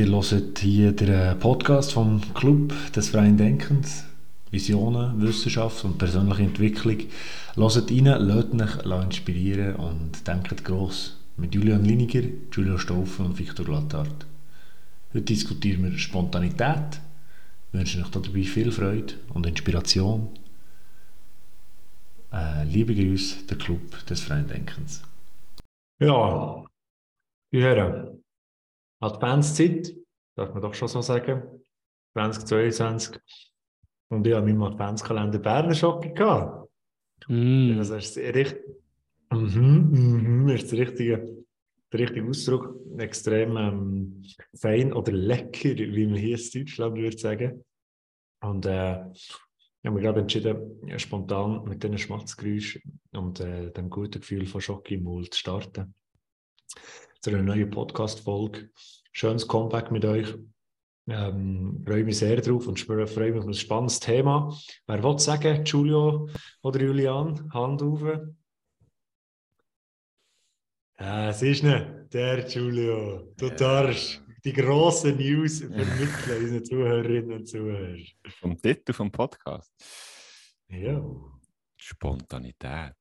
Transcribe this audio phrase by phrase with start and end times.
[0.00, 4.06] Ihr hört hier den Podcast vom Club des freien Denkens.
[4.50, 7.00] Visionen, Wissenschaft und persönliche Entwicklung.
[7.54, 11.20] Hört rein, lasst euch inspirieren und denkt gross.
[11.36, 14.24] Mit Julian Liniger, Julio Stauffen und Viktor Lattard.
[15.12, 17.02] Heute diskutieren wir Spontanität.
[17.70, 20.30] Wir wünschen euch dabei viel Freude und Inspiration.
[22.32, 25.02] Äh, liebe Grüße, der Club des freien Denkens.
[25.98, 26.64] Ja,
[27.52, 28.19] Herren.
[29.00, 29.94] Adventszeit,
[30.36, 31.42] darf man doch schon so sagen,
[32.12, 33.18] 2022.
[34.08, 36.68] Und ich habe meinen Adventskalender Berner Schocke gehabt.
[37.28, 37.76] Mm.
[37.76, 38.60] Das ist richtig,
[39.30, 41.44] mhm, mhm, ist der richtige,
[41.92, 47.64] der richtige Ausdruck, extrem ähm, fein oder lecker, wie man hier in Deutschland würde sagen.
[48.42, 49.32] Und äh, ich
[49.86, 54.90] habe mich gerade entschieden, spontan mit diesen Schmatzgeräuschen und äh, dem guten Gefühl von Schock
[54.90, 55.94] im Mund zu starten
[57.20, 58.70] zu einer neuen Podcast-Folge.
[59.12, 60.34] Schönes Comeback mit euch.
[61.06, 64.56] Ähm, freue mich sehr drauf und freue mich auf ein spannendes Thema.
[64.86, 66.28] Wer will sagen, Julio
[66.62, 68.00] oder Julian, Hand auf.
[70.98, 73.32] Ja, es ist nicht der Julio.
[73.36, 73.54] Du ja.
[73.54, 76.08] darfst die grossen News vermitteln
[76.42, 78.02] unseren Zuhörerinnen und Zuhörern.
[78.38, 79.72] Vom Titel vom Podcast.
[80.68, 81.04] Ja.
[81.76, 82.94] Spontanität.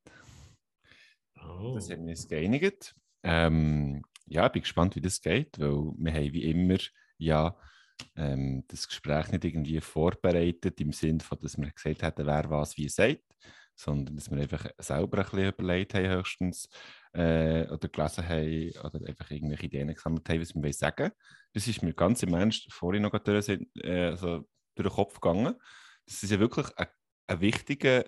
[1.35, 1.75] Oh.
[1.75, 2.95] Das haben wir uns geeinigt.
[3.23, 6.77] Ähm, ja, ich bin gespannt, wie das geht, weil wir haben wie immer
[7.17, 7.57] ja
[8.15, 12.77] ähm, das Gespräch nicht irgendwie vorbereitet, im Sinne von, dass wir gesagt hätten, wer was
[12.77, 13.23] wie sagt,
[13.75, 16.69] sondern dass wir einfach selber ein bisschen überlegt haben, höchstens,
[17.13, 21.11] äh, oder gelesen haben, oder einfach irgendwelche Ideen gesammelt haben, was wir sagen wollen.
[21.53, 25.55] Das ist mir ganz im Ernst vorhin noch durch, äh, also durch den Kopf gegangen.
[26.05, 26.87] Das ist ja wirklich ein,
[27.27, 28.05] ein wichtiger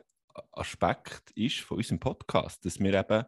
[0.52, 3.25] Aspekt ist von unserem Podcast, dass wir eben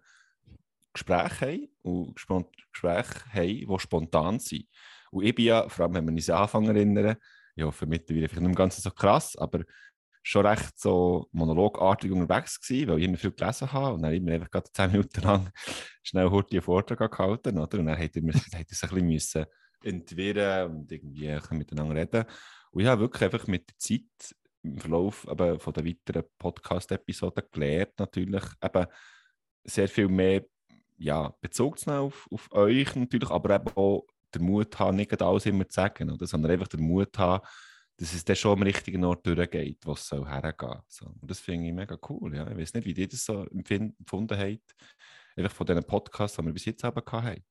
[0.94, 4.68] Gespräche haben und Gespräche haben, die spontan sind.
[5.12, 7.18] Und ich bin ja, vor allem wenn wir uns an Anfang erinnern,
[7.56, 9.64] ja, für mittlerweile vielleicht nicht ganz so krass, aber
[10.24, 14.32] schon recht so monologartig unterwegs gewesen, weil ich immer viel gelesen habe und dann immer
[14.32, 15.52] einfach gerade zehn Minuten lang
[16.04, 17.80] schnell heute einen Vortrag gehalten, oder?
[17.80, 19.46] Und dann hätte ich es ein bisschen müssen
[19.84, 22.26] entwirren und irgendwie miteinander reden.
[22.72, 27.92] Und ich habe wirklich einfach mit der Zeit im Verlauf von der weiteren Podcast-Episoden gelernt,
[28.00, 28.86] natürlich eben
[29.66, 30.46] sehr viel mehr
[31.04, 35.68] ja, Bezug auf, auf euch natürlich, aber eben auch den Mut haben, nicht alles immer
[35.68, 36.26] zu sagen, oder?
[36.26, 37.46] sondern einfach den Mut haben,
[37.98, 41.06] dass es dann schon am richtigen Ort durchgeht, wo es soll hergehen so.
[41.06, 42.36] Und das finde ich mega cool.
[42.36, 42.50] Ja.
[42.50, 44.76] Ich weiß nicht, wie ihr das so empfunden habt,
[45.36, 47.44] einfach von diesen Podcasts, die wir bis jetzt eben hatten.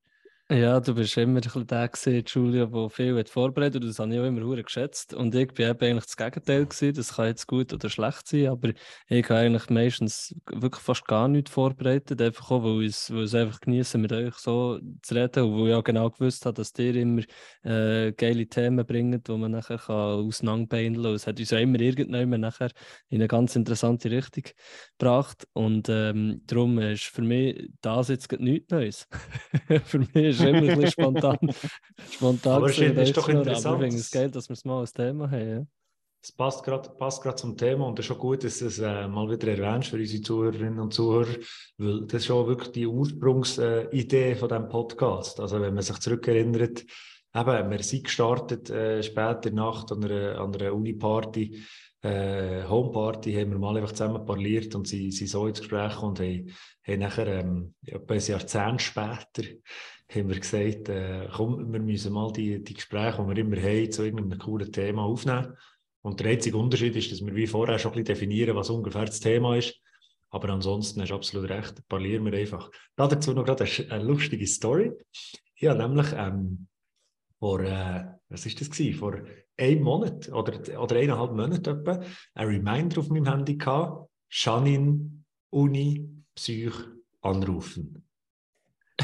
[0.55, 4.13] Ja, du bist immer ein der gewesen, Julia, der viel hat vorbereitet und das habe
[4.13, 5.15] ich auch immer geschätzt.
[5.15, 6.93] Und ich eben eigentlich das Gegenteil gewesen.
[6.93, 8.73] Das kann jetzt gut oder schlecht sein, aber
[9.09, 13.61] ich habe eigentlich meistens wirklich fast gar nichts vorbereitet, einfach auch, weil ich es einfach
[13.61, 16.97] genieße, mit euch so zu reden und weil ich auch genau gewusst habe, dass ihr
[16.97, 17.23] immer
[17.63, 20.29] äh, geile Themen bringt, die man nachher kann
[21.03, 21.15] kann.
[21.15, 22.73] Es hat uns auch immer irgendwann nachher
[23.09, 24.45] in eine ganz interessante Richtung
[24.99, 29.09] gebracht und ähm, darum ist für mich das jetzt nichts Neues.
[29.85, 31.39] für mich ist ist immer ein bisschen spontan.
[32.11, 33.75] spontan aber es ist doch interessant.
[33.75, 35.49] Aber wegen des Geld, dass wir es mal als Thema haben.
[35.49, 35.67] Ja.
[36.25, 39.09] Es passt gerade passt zum Thema und es ist schon gut, dass du es äh,
[39.09, 41.35] mal wieder erwähnst für unsere Zuhörerinnen und Zuhörer,
[41.79, 45.41] weil das ist schon wirklich die Ursprungsidee äh, von diesem Podcast.
[45.41, 46.85] Also wenn man sich zurückerinnert,
[47.35, 51.61] eben, wir sind gestartet äh, später Nacht an einer, an einer Uni-Party,
[52.03, 56.21] äh, Homeparty, haben wir mal einfach zusammen parliert und sie sind so ins Gespräch und
[56.21, 56.51] haben,
[56.87, 59.43] haben nachher ähm, etwa ein Jahrzehnt später
[60.15, 63.93] haben wir gesagt, äh, komm, wir müssen mal die, die Gespräche, die wir immer haben,
[63.93, 65.57] zu irgendeinem coolen Thema aufnehmen.
[66.03, 69.05] Und der einzige Unterschied ist, dass wir wie vorher schon ein bisschen definieren, was ungefähr
[69.05, 69.81] das Thema ist.
[70.31, 72.71] Aber ansonsten hast du absolut recht, parlieren wir einfach.
[72.97, 74.91] Dazu noch gerade eine, lustige Story.
[75.63, 76.67] Habe nämlich ähm,
[77.39, 78.99] vor, äh, was ist das gewesen?
[78.99, 79.21] Vor
[79.57, 82.01] einem Monat oder, oder eineinhalb Monaten etwa,
[82.35, 86.75] ein Reminder auf meinem Handy gehabt, Janin, Uni, Psych
[87.21, 88.05] anrufen.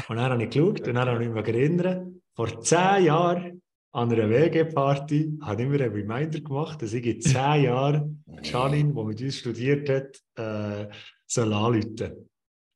[0.07, 3.61] Und dann habe ich geschaut und dann habe ich mich erinnert, vor zehn Jahren
[3.91, 8.93] an einer WG-Party habe ich mir einen Reminder gemacht, dass ich in zehn Jahren Janine,
[8.93, 10.91] die mit uns studiert hat, äh,
[11.25, 12.29] soll anrufen.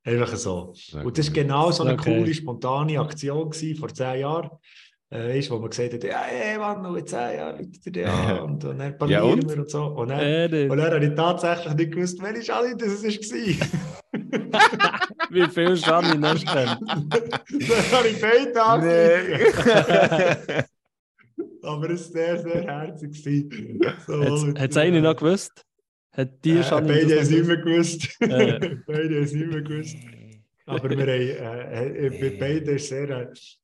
[0.05, 0.73] Einfach so.
[1.01, 2.19] Und das war genau so eine okay.
[2.19, 4.49] coole, spontane Aktion gewesen, vor zehn Jahren.
[5.13, 8.11] Äh, ist, wo man gesagt hat, ja, hey, Mann, noch in zehn Jahren ruft er
[8.11, 9.47] an und, und dann parlieren ja, und?
[9.47, 9.83] wir und so.
[9.83, 13.11] Und dann, äh, und dann habe ich tatsächlich nicht gewusst, welche Janine das war.
[15.29, 16.67] Wie viel Janine hast du denn?
[17.69, 18.53] das habe ich beide.
[18.81, 20.63] Nee.
[21.61, 23.15] Aber es war sehr, sehr herzig.
[24.07, 25.63] So, hat es eine noch gewusst?
[26.13, 28.17] Hat die äh, Janine Beide haben es immer gewusst.
[28.19, 28.27] Äh.
[28.87, 29.97] beide haben es immer gewusst.
[30.65, 33.09] Aber wir haben, äh, äh, beide sehr...
[33.11, 33.62] Äh, sehr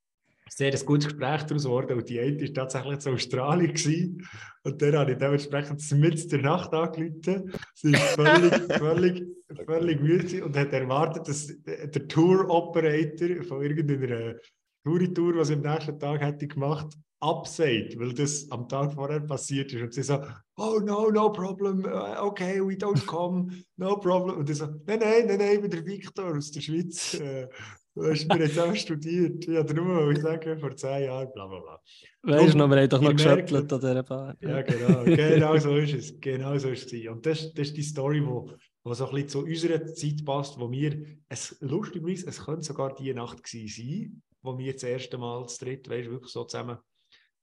[0.60, 4.28] ein gutes Gespräch daraus geworden und die eine war tatsächlich in Australien gewesen.
[4.64, 7.52] und dann habe ich dementsprechend mitten der Nacht angerufen.
[7.76, 9.28] Sie ist völlig, völlig,
[9.66, 14.36] völlig müde und hat erwartet, dass der Tour-Operator von irgendeiner
[14.84, 19.74] Touri-Tour, was ich am nächsten Tag hätte gemacht, absagt, weil das am Tag vorher passiert
[19.74, 19.82] ist.
[19.82, 20.24] Und sie so,
[20.58, 24.38] oh no, no problem, uh, okay, we don't come, no problem.
[24.38, 27.16] Und ich so, nein, nein, nein, nein, bin der Victor aus der Schweiz.
[27.16, 27.48] Äh,
[27.96, 29.46] du hast mir jetzt auch studiert.
[29.46, 31.82] Ja, nur mal sagen, vor zehn Jahren, bla bla bla.
[32.24, 34.36] Weißt du noch, wir haben doch noch geschüttelt an dieser Bar.
[34.42, 36.20] Ja, genau, genau so ist es.
[36.20, 37.08] Genau so ist es.
[37.08, 38.52] Und das, das ist die Story, wo,
[38.84, 42.96] wo so ein bisschen zu unserer Zeit passt, wo wir, es, lustigerweise, es könnte sogar
[42.96, 46.78] die Nacht gewesen sein, wo wir das erste Mal zu dritt, weißt, wirklich so zusammen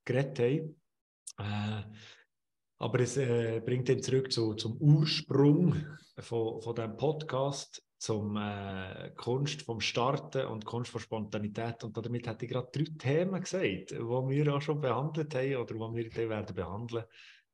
[0.04, 0.80] geredet haben.
[1.38, 1.82] Äh,
[2.78, 5.74] aber es äh, bringt ihn zurück zu, zum Ursprung
[6.18, 11.82] von, von diesem Podcast, zum äh, Kunst vom Starten und Kunst von Spontanität.
[11.84, 15.74] Und damit hätte ich gerade drei Themen gesagt, die wir auch schon behandelt haben oder
[15.74, 17.04] die wir werden behandeln.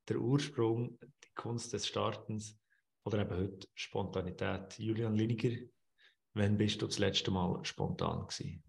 [0.08, 2.58] Der Ursprung, die Kunst des Startens
[3.04, 4.78] oder eben heute Spontanität.
[4.78, 5.56] Julian Liniger,
[6.34, 8.62] wann bist du das letzte Mal spontan gewesen?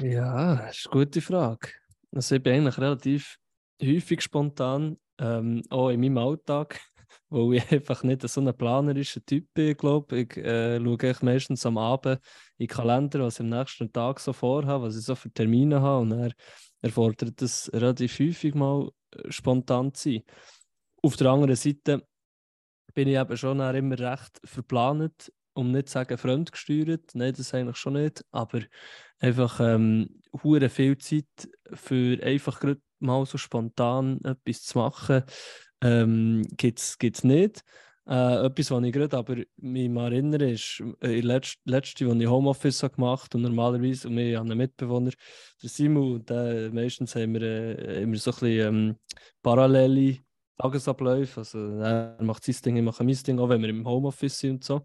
[0.00, 1.68] Ja, das ist eine gute Frage.
[2.12, 3.38] Also ich bin eigentlich relativ
[3.82, 6.80] häufig spontan, ähm, auch in meinem Alltag,
[7.32, 10.36] weil ich einfach nicht so ein planerischer Typ bin, glaube ich.
[10.36, 12.20] äh, schaue ich meistens am Abend
[12.58, 15.80] in den Kalender, was ich am nächsten Tag so vorhabe, was ich so für Termine
[15.80, 16.32] habe und er
[16.82, 20.22] erfordert es relativ häufig mal äh, spontan zu sein.
[21.02, 22.06] Auf der anderen Seite
[22.94, 27.14] bin ich eben schon immer recht verplant, um nicht zu sagen fremdgesteuert.
[27.14, 28.60] Nein, das eigentlich schon nicht, aber
[29.18, 30.20] einfach ähm,
[30.68, 32.62] viel Zeit für einfach
[33.00, 35.24] mal so spontan etwas zu machen,
[35.82, 37.64] ähm, gibt es nicht.
[38.06, 42.80] Äh, etwas, was ich gerade aber mich erinnere, ist äh, letzte, letzte, als ich Homeoffice
[42.80, 45.12] gemacht habe und normalerweise, und wir haben einen Mitbewohner,
[45.62, 48.96] der Simon, der, meistens haben wir, äh, immer so ein bisschen ähm,
[49.40, 50.18] parallele
[50.58, 51.40] Tagesabläufe.
[51.40, 54.54] Also, er macht sein Ding, ich mache mein Ding, auch wenn wir im Homeoffice sind
[54.54, 54.82] und so.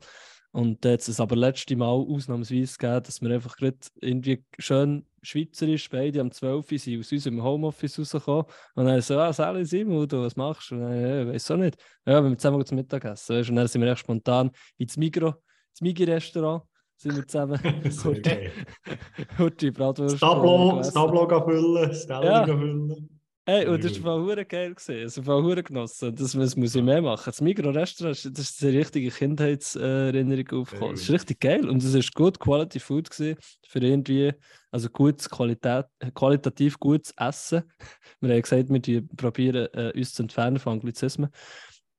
[0.51, 5.05] Und da hat es aber letzte Mal ausnahmsweise gegeben, dass wir einfach gerade irgendwie schön
[5.21, 8.45] schweizerisch beide am 12 Uhr sind aus unserem Homeoffice rausgekommen.
[8.75, 10.75] Und dann so, ah, Sally, Simon, du, was machst du?
[10.75, 11.77] Und dann, ja, weiß auch nicht.
[12.05, 13.35] Ja, wenn wir zusammen zum Mittagessen.
[13.35, 13.49] Weißt?
[13.49, 15.35] Und dann sind wir echt spontan ins Migro,
[15.71, 16.63] ins Migi-Restaurant
[16.97, 17.59] sind wir zusammen.
[19.37, 20.13] Hurti, Bratwurst.
[20.13, 22.45] Das Tableau, das Tableau füllen, das Teller ja.
[22.45, 23.16] füllen.
[23.49, 25.05] Hey, und das war hure geil gesehen.
[25.05, 26.13] Das war hure genossen.
[26.13, 27.23] Das, das muss ich mehr machen.
[27.27, 30.95] Das Migro-Restaurant, das ist eine richtige Kindheitserinnerung aufgekommen.
[30.95, 34.33] Das ist richtig geil und es ist gut Quality Food gewesen für irgendwie,
[34.69, 37.63] also gutes Qualität, qualitativ gutes Essen.
[38.19, 41.29] Wir haben gesagt, wir probieren äh, uns zu entfernen von Anglizismen.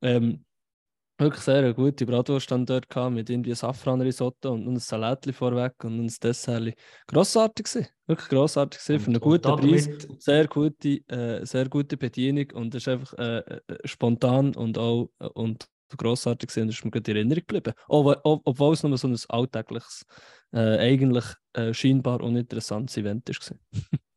[0.03, 0.45] Ähm,
[1.19, 5.99] wirklich sehr eine gute Bratwurst dort gehabt, mit irgendwie Safran-Risotto und, ein Salatli vorweg und
[5.99, 6.75] ein Dessert.
[7.07, 7.89] Grossartig gewesen.
[8.07, 9.01] Wirklich grossartig gewesen.
[9.01, 9.89] Für einen guten Preis.
[10.19, 15.11] Sehr gute, äh, sehr gute Bedienung und es ist einfach äh, äh, spontan und auch
[15.19, 16.63] äh, und grossartig gewesen.
[16.65, 17.75] Und ist mir gut in Erinnerung geblieben.
[17.89, 20.07] Ob, ob, obwohl es nur so ein alltägliches,
[20.53, 21.25] äh, eigentlich
[21.55, 23.59] äh, scheinbar uninteressantes Event war.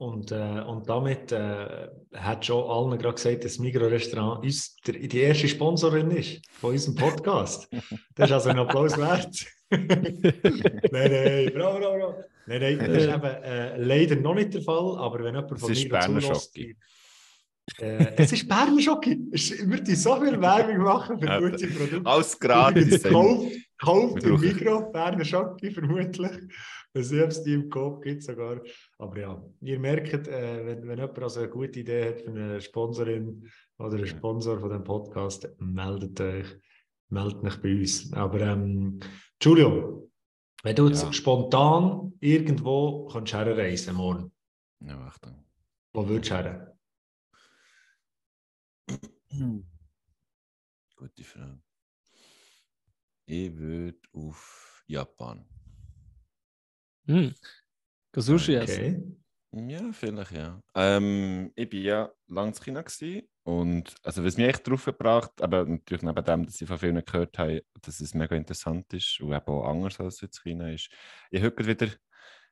[0.00, 4.42] Und, äh, und damit äh, hat schon allen gerade gesagt, dass Migro-Restaurant
[4.86, 7.68] die erste Sponsorin ist von unserem Podcast.
[8.14, 9.46] Das ist also ein Applaus wert.
[9.70, 10.32] nein,
[10.90, 12.14] nein, bravo, bravo.
[12.46, 15.70] Nein, nein, das ist eben äh, leider noch nicht der Fall, aber wenn jemand von
[15.70, 16.58] Migro zulässt...
[17.78, 19.18] Äh, es ist Berner Schocki.
[19.30, 22.10] Wir müssen so viel Werbung machen für gute Produkte.
[22.10, 23.02] Alles gratis.
[23.02, 26.32] Kauft, kauft im Migro Berner Schocki vermutlich.
[26.92, 28.60] Es die im Kopf gibt sogar.
[28.98, 32.60] Aber ja, ihr merkt, äh, wenn, wenn jemand also eine gute Idee hat für eine
[32.60, 36.46] Sponsorin oder einen Sponsor von dem Podcast, meldet euch,
[37.08, 38.12] meldet euch bei uns.
[38.12, 38.98] Aber ähm,
[39.38, 40.10] Giulio,
[40.62, 41.12] wenn du jetzt ja.
[41.12, 44.32] spontan irgendwo kannst herreisen morgen.
[44.80, 45.44] Ja, Achtung.
[45.92, 46.76] Wo würdest du her?
[50.96, 51.62] Gute Frage.
[53.26, 55.46] Ich würde auf Japan.
[57.06, 57.34] Hm.
[58.16, 59.20] Sushi essen?
[59.52, 60.62] Ja, vielleicht ja.
[60.76, 62.84] Ähm, ich war ja lange in China
[63.42, 67.04] und also was mich echt drauf gebracht, aber natürlich neben dem, dass ich von vielen
[67.04, 70.88] gehört habe, dass es mega interessant ist und eben auch anders als in China ist.
[71.32, 71.88] Ich habe heute wieder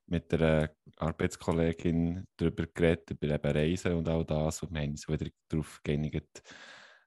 [0.06, 5.06] mit einer Arbeitskollegin darüber geredet, über eben Reisen und all das und wir haben uns
[5.06, 6.42] wieder darauf geeinigt,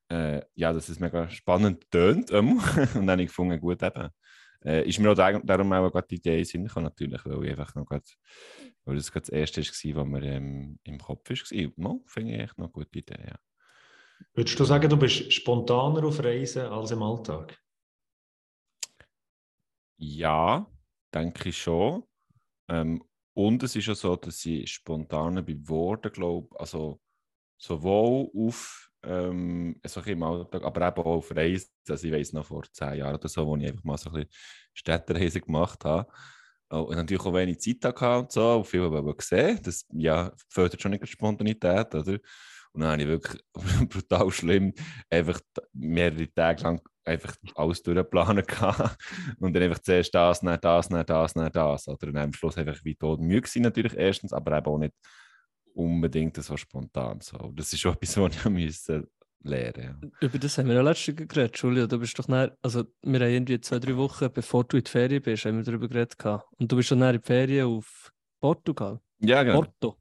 [0.10, 2.60] äh, ja, dass es mega spannend tönt und
[2.96, 4.10] dann habe ich gefunden, gut eben,
[4.66, 7.76] äh, ist mir auch darum auch gerade die Idee Sinn gekommen, natürlich, weil ich einfach
[7.76, 8.04] noch grad,
[8.86, 9.62] weil das gerade das erste
[9.96, 11.72] war, was mir ähm, im Kopf war.
[11.78, 13.40] No, finde ich echt noch eine gute Idee, ja.
[14.34, 17.60] Würdest du sagen, du bist spontaner auf Reisen als im Alltag?
[19.98, 20.68] Ja,
[21.14, 22.04] denke ich schon.
[22.70, 23.04] Ähm,
[23.34, 27.02] Und es ist ja so, dass ich spontan bei Worten glaube, also
[27.58, 31.70] sowohl auf ähm, so im Alltag, aber eben auch auf Reisen.
[31.88, 34.14] Also ich weiß noch vor zehn Jahren oder so, wo ich einfach mal so ein
[34.14, 34.30] bisschen
[34.74, 36.12] Städtereise gemacht habe.
[36.70, 39.60] Und natürlich auch wenig Zeit hatte und so, und viel aber gesehen.
[39.62, 42.18] Das ja, fördert schon nicht Spontanität, oder?
[42.74, 43.44] Und dann habe ich wirklich
[43.90, 44.74] brutal schlimm
[45.10, 45.42] einfach
[45.74, 48.98] mehrere Tage lang einfach alles durchplanen gehabt.
[49.40, 51.88] Und dann einfach zuerst das, dann das, dann das, dann das.
[51.88, 54.94] Oder am Schluss einfach wie tot müde natürlich erstens, aber eben auch nicht
[55.74, 57.20] unbedingt so spontan.
[57.22, 57.52] So.
[57.56, 59.08] Das ist schon etwas, was ich müssen
[59.44, 60.28] lernen ja.
[60.28, 61.88] Über das haben wir ja letztens geredet, Julia.
[61.88, 64.90] Du bist doch näher, also wir haben irgendwie zwei, drei Wochen, bevor du in die
[64.90, 66.18] Ferien bist, haben wir darüber geredet.
[66.18, 66.46] Gehabt.
[66.60, 69.00] Und du bist schon näher in die Ferien auf Portugal.
[69.20, 69.62] Ja, genau.
[69.62, 69.98] Porto.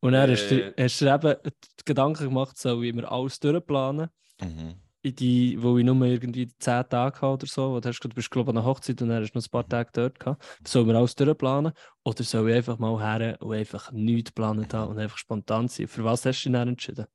[0.00, 3.38] Und dann äh, hast, du, hast du eben die Gedanken gemacht, soll ich mir alles
[3.38, 4.08] durchplanen.
[4.40, 4.74] Mhm.
[5.02, 7.80] In die, wo ich nur irgendwie zehn Tage habe oder so.
[7.80, 9.50] Du, hast, du bist, glaube ich, an der Hochzeit und dann hast du noch ein
[9.50, 10.44] paar Tage dort gehabt.
[10.64, 11.72] Soll mir alles durchplanen?
[12.04, 15.88] Oder soll ich einfach mal her und einfach nichts geplant haben und einfach spontan sein?
[15.88, 17.06] Für was hast du dich dann entschieden?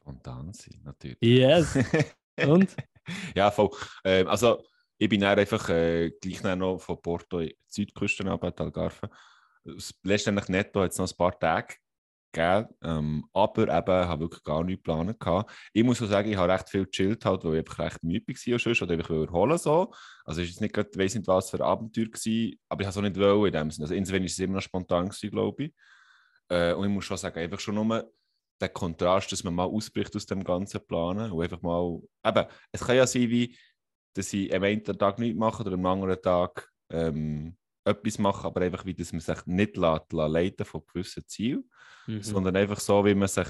[0.00, 1.18] Spontan sein, natürlich.
[1.20, 1.78] Yes.
[2.46, 2.74] und?
[3.36, 3.70] ja, voll.
[4.04, 4.64] Ähm, also,
[4.96, 9.08] ich bin dann einfach äh, gleich noch von Porto in die Südküste ab, Algarve
[10.02, 11.74] letztendlich netto hat es noch ein paar Tage
[12.38, 13.72] gegeben, ähm, aber eben
[14.08, 15.50] habe wirklich gar nichts geplant gehabt.
[15.72, 18.26] Ich muss auch sagen, ich habe recht viel gechillt, halt, weil ich einfach recht müde
[18.26, 19.92] war sonst, oder ich erholen so.
[20.24, 22.90] Also es ist nicht gerade, weiss nicht was für ein Abenteuer gewesen, aber ich habe
[22.90, 23.84] es auch nicht wollen in dem Sinne.
[23.84, 25.74] Also insofern war es immer noch spontan gewesen, glaube ich.
[26.48, 28.10] Äh, und ich muss schon sagen, einfach schon nur
[28.60, 32.80] der Kontrast, dass man mal ausbricht aus dem ganzen Planen und einfach mal, eben, es
[32.80, 33.56] kann ja sein, wie,
[34.14, 37.56] dass ich am einen Tag nichts mache oder am anderen Tag ähm,
[37.88, 41.68] etwas machen, aber einfach, wie dass man sich nicht lässt, leiten von gewissen Zielen,
[42.06, 42.22] mhm.
[42.22, 43.48] sondern einfach so, wie man sich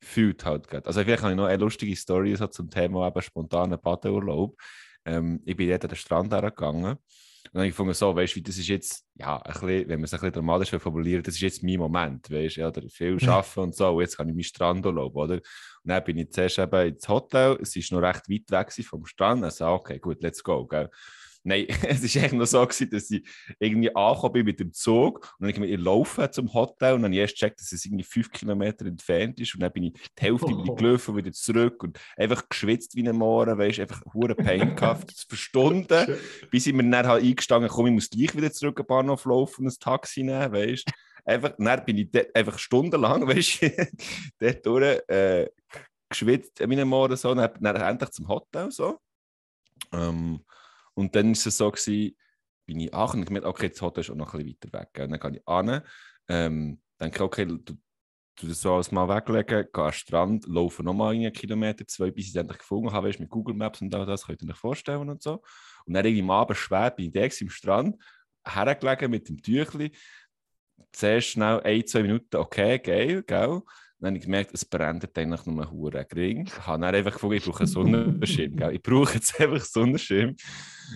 [0.00, 0.86] fühlt halt.
[0.86, 4.56] Also vielleicht habe ich noch eine lustige Story so zum Thema eben spontanen Badeurlaub.
[5.04, 6.98] Ähm, ich bin dort an den Strand hergegangen
[7.44, 10.00] und dann habe ich gefunden, so, weißt du, das ist jetzt, ja, ein bisschen, wenn
[10.00, 13.18] man es ein bisschen dramatisch formulieren das ist jetzt mein Moment, weißt du, ja, viel
[13.28, 15.34] arbeiten und so, und jetzt kann ich meinen Strandurlaub, oder?
[15.34, 15.42] Und
[15.84, 19.44] dann bin ich zuerst eben ins Hotel, es ist noch recht weit weg vom Strand,
[19.44, 20.88] also okay, gut, let's go, gell?
[21.44, 23.26] Nein, es war eigentlich noch so, gewesen, dass ich
[23.58, 27.12] irgendwie angekommen bin mit dem Zug und dann ich mir laufen zum Hotel und dann
[27.12, 30.46] erst gecheckt, dass es irgendwie fünf Kilometer entfernt ist und dann bin ich die Hälfte
[30.46, 30.74] oh.
[30.74, 35.26] gelaufen wieder zurück und einfach geschwitzt wie ein Mohren, weißt du, einfach hure Pain gehabt
[35.28, 36.16] für Stunden,
[36.50, 39.66] bis ich mir dann halt eingestanden komm, ich muss gleich wieder zurück am Bahnhof laufen
[39.66, 40.92] und ein Taxi nehmen, weißt du.
[41.24, 43.88] Einfach, dann bin ich einfach stundenlang, weißt du,
[44.40, 45.48] dort durch, äh,
[46.08, 48.98] geschwitzt wie ein Mohren so, dann, dann endlich zum Hotel so.
[49.92, 50.44] Ähm,
[50.94, 52.16] und dann war es so, gewesen,
[52.66, 54.80] bin ich ach, und ich gemerkt, okay, das Hotel ist auch noch ein bisschen weiter
[54.80, 55.04] weg.
[55.04, 55.82] Und dann gehe ich an,
[56.28, 57.76] ähm, denke, okay, du, du
[58.48, 62.26] das so alles mal weglegen, gehe an den Strand, laufe nochmal einen Kilometer, zwei, bis
[62.26, 64.56] ich es endlich gefunden habe, weißt, mit Google Maps und all das, könnt ihr euch
[64.56, 65.42] vorstellen und so.
[65.84, 67.96] Und dann irgendwie am Abend schwer bin ich da im Strand,
[68.44, 69.92] hergelegen mit dem Tüchli,
[70.92, 73.62] zuerst schnell ein, zwei Minuten, okay, geil, geil.
[74.02, 76.46] Dann habe ich gemerkt, es brennt eigentlich nur einen gering.
[76.48, 78.56] Ich habe dann einfach gefunden, ich brauche einen Sonnenschirm.
[78.56, 78.74] Gell?
[78.74, 80.36] Ich brauche jetzt einfach einen Sonnenschirm.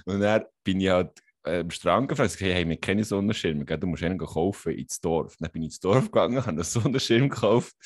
[0.06, 1.12] Und dann bin ich halt
[1.44, 3.78] äh, am Strand gefragt, ich hey, hey, wir kennen Sonnenschirme, gell?
[3.78, 5.36] du musst einen kaufen ins Dorf.
[5.38, 7.76] Dann bin ich ins Dorf gegangen, habe einen Sonnenschirm gekauft,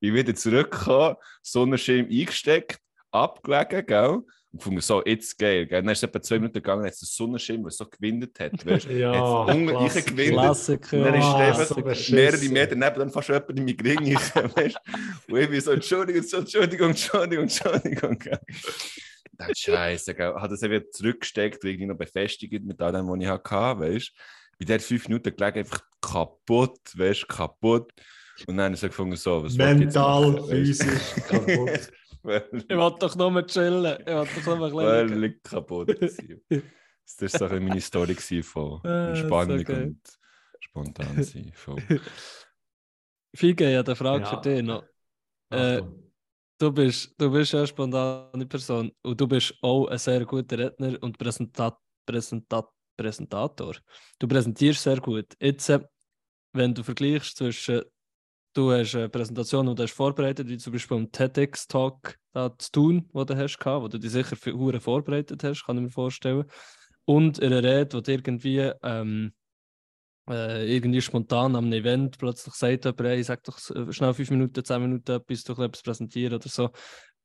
[0.00, 2.80] bin wieder zurückgekommen, Sonnenschirm eingesteckt,
[3.12, 4.22] abgelegen, gell?
[4.50, 5.66] Und von mir so, jetzt geil.
[5.66, 5.82] Gell?
[5.82, 8.52] Dann ist es etwa zwei Minuten gegangen, hat es einen Sonnenschirm, der so gewindet hat.
[8.66, 8.88] Weißt?
[8.88, 10.38] ja, Klasse, gewindet.
[10.38, 11.04] Klassiker.
[11.04, 14.16] Dann ist es mehrere Meter neben dann fast jemand in meinen Ring.
[15.28, 18.18] Und ich bin so, Entschuldigung, Entschuldigung, Entschuldigung, Entschuldigung.
[19.32, 20.34] Dann Scheiße, gell?
[20.34, 24.12] Hat das wieder zurückgesteckt, irgendwie noch befestigt mit all dem, was ich hatte, weißt
[24.58, 27.92] Bei der fünf Minuten gelegen, einfach kaputt, weißt kaputt.
[28.46, 31.92] Und dann habe ich so gefunden, so, was Mental, physisch, kaputt.
[32.28, 33.84] ich wollte doch nur chillen.
[34.00, 35.96] Ich wollte doch nur ein Völlig kaputt.
[36.00, 40.00] das war so meine Story von ah, Entspannung so und
[40.60, 41.52] spontan sein.
[43.34, 44.30] Fige, ja, eine Frage ja.
[44.30, 44.84] für dich noch.
[45.50, 45.82] Äh,
[46.58, 50.98] du, bist, du bist eine spontane Person und du bist auch ein sehr guter Redner
[51.02, 53.76] und Präsentat, Präsentat, Präsentator.
[54.18, 55.36] Du präsentierst sehr gut.
[55.40, 55.80] Jetzt, äh,
[56.52, 57.82] wenn du vergleichst zwischen
[58.58, 62.18] du hast eine Präsentation, die du hast vorbereitet, wie zum Beispiel am TEDx-Talk
[62.58, 65.84] zu tun, den du hast, wo du dich sicher für Uhren vorbereitet hast, kann ich
[65.84, 66.44] mir vorstellen.
[67.04, 69.32] Und in einer Rede, wo du irgendwie, ähm,
[70.28, 75.20] äh, irgendwie spontan am Event plötzlich sagt jemand, sag doch schnell fünf Minuten, zehn Minuten
[75.24, 76.70] bis du etwas präsentieren oder so.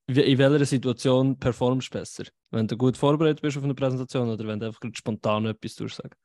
[0.05, 2.25] In welcher Situation performst du besser?
[2.51, 6.19] Wenn du gut vorbereitet bist auf eine Präsentation oder wenn du einfach spontan etwas durchsagst?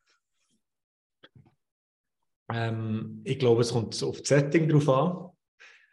[2.50, 5.30] Ähm, ich glaube, es kommt auf das Setting drauf an.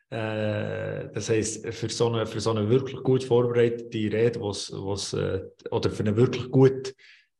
[0.10, 5.14] Äh, das heisst, für so, eine, für so eine wirklich gut vorbereitete Rede, was, was,
[5.14, 6.96] äh, oder für eine wirklich gut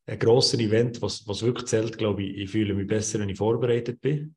[0.08, 3.38] ein grosses Event, was, was wirklich zählt, glaube ich, ich fühle mich besser, wenn ich
[3.38, 4.36] vorbereitet bin.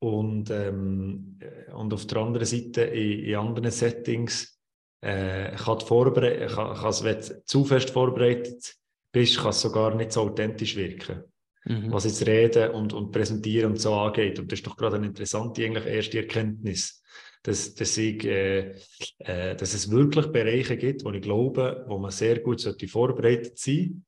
[0.00, 1.38] Und, ähm,
[1.72, 4.58] und auf der anderen Seite, in, in anderen Settings,
[5.00, 8.74] äh, kann, kann, kann, wenn du zu fest vorbereitet
[9.12, 11.22] bist, kann es sogar nicht so authentisch wirken.
[11.64, 11.92] Mhm.
[11.92, 14.38] Was jetzt Reden und, und Präsentieren und so angeht.
[14.38, 17.02] Und das ist doch gerade eine interessante eigentlich erste Erkenntnis,
[17.42, 18.74] dass, dass, ich, äh,
[19.18, 23.58] äh, dass es wirklich Bereiche gibt, wo ich glaube, wo man sehr gut sollte vorbereitet
[23.58, 24.04] sein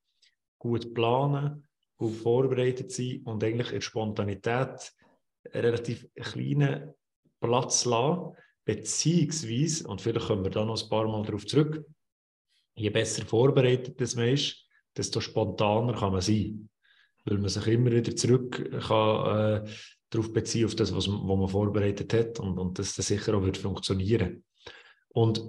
[0.64, 1.68] gut planen,
[1.99, 4.94] gut vorbereitet sein und eigentlich in Spontanität
[5.52, 6.94] einen relativ kleinen
[7.38, 8.34] Platz lassen,
[8.64, 11.84] beziehungsweise, und vielleicht kommen wir da noch ein paar Mal darauf zurück,
[12.75, 16.70] je besser vorbereitet man ist, desto spontaner kann man sein.
[17.25, 19.71] Weil man sich immer wieder zurück kann, äh,
[20.11, 23.43] darauf beziehen, auf das, was, was man vorbereitet hat und, und dass das sicher auch
[23.43, 24.45] wird funktionieren
[25.09, 25.43] Und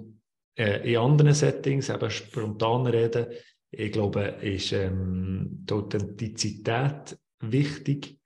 [0.56, 3.26] äh, in anderen Settings, eben spontan reden,
[3.70, 8.18] ich glaube, ist ähm, die Authentizität wichtig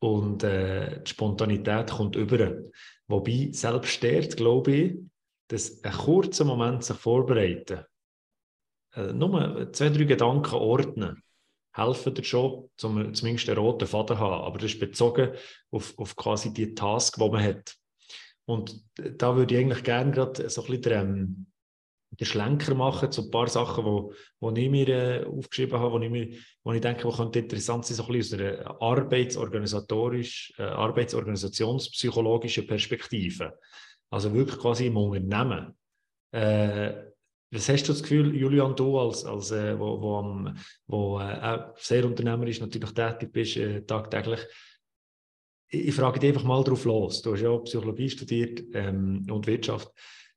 [0.00, 2.56] und äh, die Spontanität kommt über.
[3.06, 4.98] Wobei, selbst dort glaube ich,
[5.48, 7.84] dass ein kurzer Moment sich vorbereiten,
[8.94, 11.22] äh, nur zwei, drei Gedanken ordnen,
[11.72, 14.44] helfen dir schon, um zumindest einen roten Faden zu haben.
[14.44, 15.32] Aber das ist bezogen
[15.70, 17.74] auf, auf quasi die Task, die man hat.
[18.46, 21.52] Und da würde ich eigentlich gerne gerade so ein bisschen den,
[22.12, 26.00] den Schlenker machen zu ein paar Sachen, wo, wo ich mir äh, aufgeschrieben habe, wo
[26.00, 26.30] ich, mir,
[26.64, 32.66] wo ich denke, wo könnte interessant sein, so ein bisschen aus einer arbeitsorganisatorisch, äh, arbeitsorganisationspsychologischen
[32.66, 33.58] Perspektive.
[34.10, 35.76] Also wirklich quasi im Unternehmen.
[36.32, 37.07] Äh,
[37.50, 40.52] was hast du das Gefühl, Julian, du als, als äh, wo, wo,
[40.86, 44.40] wo äh, sehr unternehmerisch natürlich tätig bist, äh, tagtäglich,
[45.70, 47.22] ich, ich, frage dich einfach mal drauf los.
[47.22, 49.90] Du hast ja Psychologie studiert ähm, und Wirtschaft.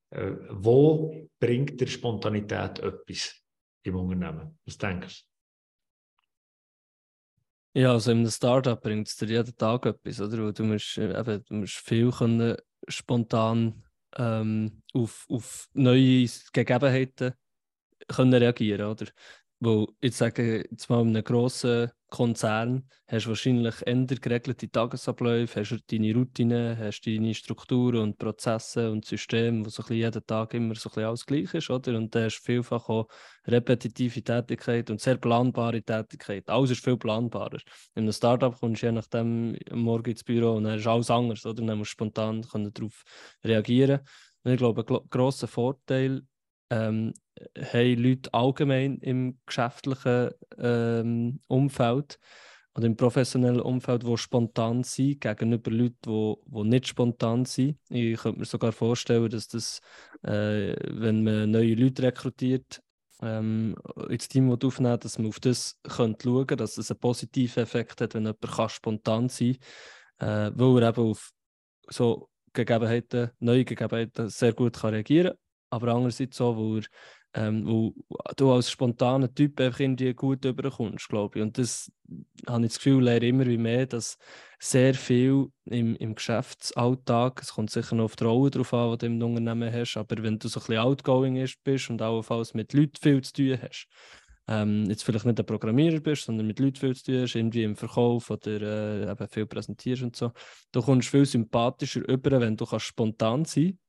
[0.09, 3.41] Äh, wo bringt der Spontanität etwas
[3.83, 4.59] im Unternehmen?
[4.65, 5.31] Was denkst du?
[7.73, 10.51] Ja, also in einem Startup bringt es dir jeden Tag etwas, oder?
[10.51, 13.83] Du musst, äh, eben, du musst viel können spontan
[14.17, 17.33] ähm, auf, auf neue Gegebenheiten
[18.09, 19.07] können reagieren oder?
[19.63, 25.59] Weil ich sage jetzt mal, in einem grossen Konzern hast du wahrscheinlich eher geregelte Tagesabläufe,
[25.59, 29.97] hast du deine Routinen, hast deine Strukturen und Prozesse und Systeme, wo so ein bisschen
[29.97, 31.95] jeden Tag immer so ein bisschen alles gleich ist, oder?
[31.95, 33.07] Und da hast du vielfach auch
[33.45, 36.49] repetitive Tätigkeit und sehr planbare Tätigkeit.
[36.49, 37.59] Alles ist viel planbarer.
[37.93, 41.45] In einem Startup kommst du je nachdem morgen ins Büro und dann ist alles anders,
[41.45, 41.63] oder?
[41.63, 43.03] dann musst du spontan darauf
[43.43, 43.99] reagieren.
[44.43, 46.23] Und ich glaube, ein grosser Vorteil
[46.71, 47.13] ähm,
[47.57, 52.17] haben Leute allgemein im geschäftlichen ähm, Umfeld
[52.73, 57.77] oder im professionellen Umfeld, die spontan sind, gegenüber Leuten, die, die nicht spontan sind.
[57.89, 59.81] Ich könnte mir sogar vorstellen, dass das,
[60.23, 62.81] äh, wenn man neue Leute rekrutiert,
[63.21, 63.75] ähm,
[64.09, 68.13] ins Team aufnehmen dass man auf das schauen könnte, dass es einen positiven Effekt hat,
[68.13, 69.57] wenn jemand kann spontan sein
[70.17, 71.31] kann, äh, weil er eben auf
[71.89, 75.33] so Gegebenheiten, neue Gegebenheiten sehr gut kann reagieren
[75.71, 76.83] aber andererseits so, wo, er,
[77.33, 77.93] ähm, wo
[78.35, 81.43] du als spontaner Typ einfach irgendwie gut überkommst, glaube ich.
[81.43, 81.91] Und das
[82.47, 84.17] habe ich das Gefühl, lehre immer wie mehr, dass
[84.59, 88.97] sehr viel im, im Geschäftsalltag, es kommt sicher noch auf die Rolle drauf an, die
[88.97, 92.73] du im Unternehmen hast, aber wenn du so ein bisschen outgoing bist und auch mit
[92.73, 93.87] Leuten viel zu tun hast,
[94.47, 97.63] ähm, jetzt vielleicht nicht ein Programmierer bist, sondern mit Leuten viel zu tun hast, irgendwie
[97.63, 100.31] im Verkauf oder äh, eben viel präsentierst und so,
[100.73, 103.79] du kommst viel sympathischer über, wenn du kannst spontan sein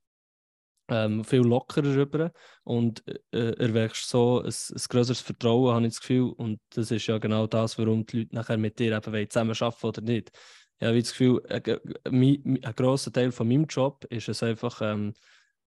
[0.89, 2.33] ähm, viel lockerer rüber
[2.65, 6.33] und äh, erwächst so ein, ein größeres Vertrauen, habe ich das Gefühl.
[6.33, 9.87] Und das ist ja genau das, warum die Leute nachher mit dir eben zusammen arbeiten
[9.87, 10.31] oder nicht.
[10.79, 11.63] Ich habe das Gefühl, ein,
[12.05, 15.15] ein, ein grosser Teil von meinem Job ist es einfach, ähm,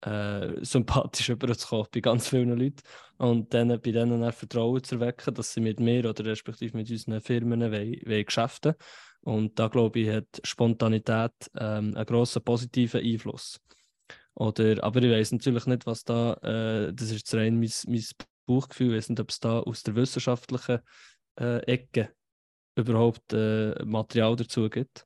[0.06, 2.82] äh, sympathisch rüberzukommen bei ganz vielen Leuten
[3.18, 6.90] und dann bei denen dann Vertrauen zu erwecken, dass sie mit mir oder respektive mit
[6.90, 8.76] unseren Firmen wollen, wollen geschäften
[9.22, 13.60] Und da glaube ich, hat Spontanität ähm, einen grossen positiven Einfluss.
[14.36, 18.04] Oder, aber ich weiß natürlich nicht, was da, äh, das ist rein mein, mein
[18.46, 20.80] Bauchgefühl, ich weiß nicht, ob es da aus der wissenschaftlichen
[21.40, 22.14] äh, Ecke
[22.76, 25.06] überhaupt äh, Material dazu gibt.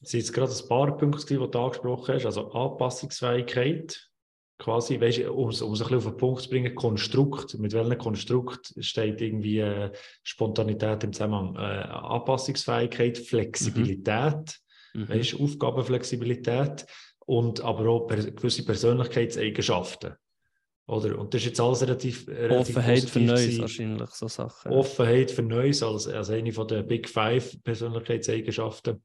[0.00, 4.10] Es sind jetzt gerade ein paar Punkte, die du angesprochen hast, also Anpassungsfähigkeit,
[4.58, 7.98] quasi, weißt, um, um es ein bisschen auf den Punkt zu bringen, Konstrukt, mit welchem
[7.98, 14.58] Konstrukt steht irgendwie äh, Spontanität im Zusammenhang, äh, Anpassungsfähigkeit, Flexibilität,
[14.94, 15.08] mhm.
[15.08, 16.86] weißt, Aufgabenflexibilität
[17.26, 20.14] und aber auch gewisse Persönlichkeitseigenschaften.
[20.86, 21.18] Oder?
[21.18, 23.60] Und das ist jetzt alles relativ, relativ Offenheit für Neues gewesen.
[23.62, 24.72] wahrscheinlich, so Sachen.
[24.72, 29.02] Offenheit für Neues als, als eine von der Big Five Persönlichkeitseigenschaften.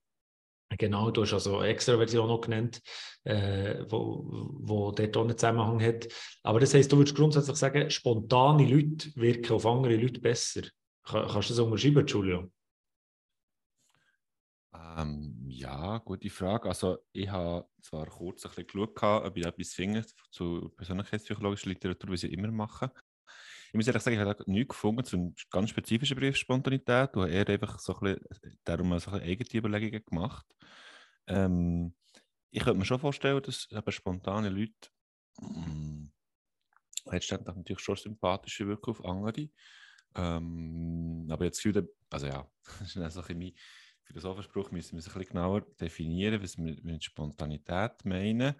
[0.77, 2.81] Genau, du hast also Extraversion noch genannt,
[3.23, 6.07] äh, wo, wo dort auch einen Zusammenhang hat.
[6.43, 10.61] Aber das heisst, du würdest grundsätzlich sagen, spontane Leute wirken auf andere Leute besser.
[11.03, 12.51] kannst du das unterschreiben, Julio?
[14.73, 16.69] Ähm, ja, gute Frage.
[16.69, 22.11] Also ich habe zwar kurz ein bisschen geschaut, ob ich etwas finde zu persönlichkeitspsychologischer Literatur,
[22.11, 22.89] wie sie immer machen.
[23.69, 27.11] Ich muss ehrlich sagen, ich habe nichts gefunden zu ganz spezifischen Brief Spontanität.
[27.13, 30.45] Du hast eher einfach so ein bisschen, darum so ein eigene Überlegungen gemacht.
[31.27, 31.95] Ähm,
[32.51, 34.89] ich könnte mir schon vorstellen, dass eben spontane Leute
[35.39, 36.11] hm,
[37.05, 39.49] letztendlich natürlich schon sympathischer wirken auf andere.
[40.15, 43.53] Ähm, aber jetzt Gefühl, also ja, das ist ein bisschen
[44.09, 48.55] Philosophenspruch müssen wir es ein bisschen genauer definieren, was wir mit Spontanität meinen.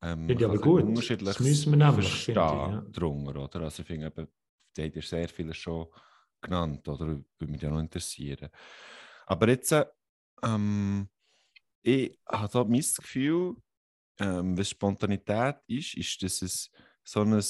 [0.00, 0.82] Ähm, finde ich aber gut.
[1.22, 2.84] Das müssen wir nämlich verstehen, ja.
[2.92, 3.60] drunter, oder?
[3.60, 4.26] Also ich finde, eben,
[4.74, 5.86] da hat ja sehr vieles schon
[6.40, 7.08] genannt, oder?
[7.08, 8.48] Würde mich ja noch interessieren.
[9.26, 9.74] Aber jetzt,
[10.42, 11.08] ähm,
[11.82, 13.56] ich habe so mein Gefühl,
[14.18, 16.70] ähm, was Spontanität ist, ist, dass es
[17.04, 17.42] so ein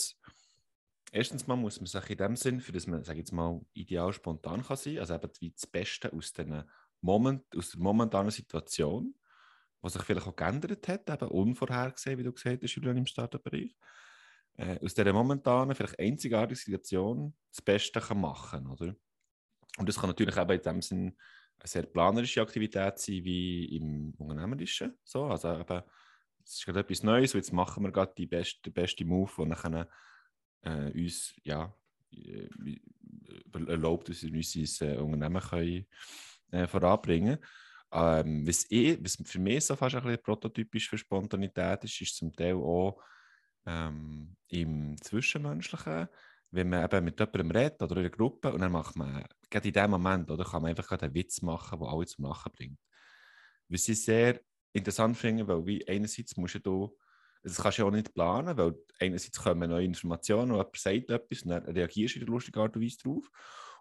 [1.12, 4.12] Erstens mal muss man sich in dem Sinn, für das man, sage jetzt mal, ideal
[4.12, 6.64] spontan kann sein, also eben wie das Beste aus den
[7.00, 9.14] Moment, aus der momentanen Situation,
[9.80, 13.76] was sich vielleicht auch geändert hat, eben unvorhergesehen, wie du gesagt hast, Julian, im Startup-Bereich,
[14.56, 18.94] äh, aus dieser momentanen, vielleicht einzigartigen Situation das Beste kann machen oder?
[19.78, 21.16] Und das kann natürlich eben in dem Sinn
[21.58, 24.98] eine sehr planerische Aktivität sein, wie im Unternehmerischen.
[25.04, 25.82] So, also eben,
[26.42, 29.30] es ist gerade etwas Neues und jetzt machen wir gerade die beste, den besten Move,
[29.38, 29.88] der nachher
[30.62, 31.74] äh, uns ja,
[32.12, 32.48] äh,
[33.52, 35.86] erlaubt, dass wir unser äh, Unternehmen können,
[36.50, 37.38] äh, voranbringen.
[37.92, 42.16] Ähm, was, ich, was für mich so fast ein bisschen prototypisch für Spontanität ist, ist
[42.16, 43.00] zum Teil auch
[43.64, 46.08] ähm, im Zwischenmenschlichen,
[46.50, 49.68] wenn man eben mit jemandem redet oder in einer Gruppe und dann macht man, gerade
[49.68, 52.78] in dem Moment, oder kann man einfach einen Witz machen, der alle zum Lachen bringt.
[53.68, 54.40] Was ich sehr
[54.72, 56.96] interessant finde, weil wie einerseits musst du,
[57.42, 61.10] das kannst du ja auch nicht planen, weil einerseits kommen neue Informationen und jemand sagt
[61.10, 63.30] etwas und dann reagierst du in der lustigen Art und Weise drauf.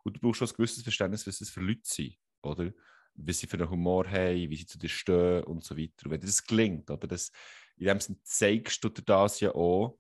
[0.04, 2.72] Und du brauchst schon ein gewisses Verständnis, was das für Leute sind oder?
[3.16, 6.06] Wie sie für einen Humor haben, wie sie zu dir stehen und so weiter.
[6.06, 7.08] Und wenn das gelingt, oder?
[7.08, 7.32] Das,
[7.78, 9.98] in dem Sinne zeigst du dir das ja auch,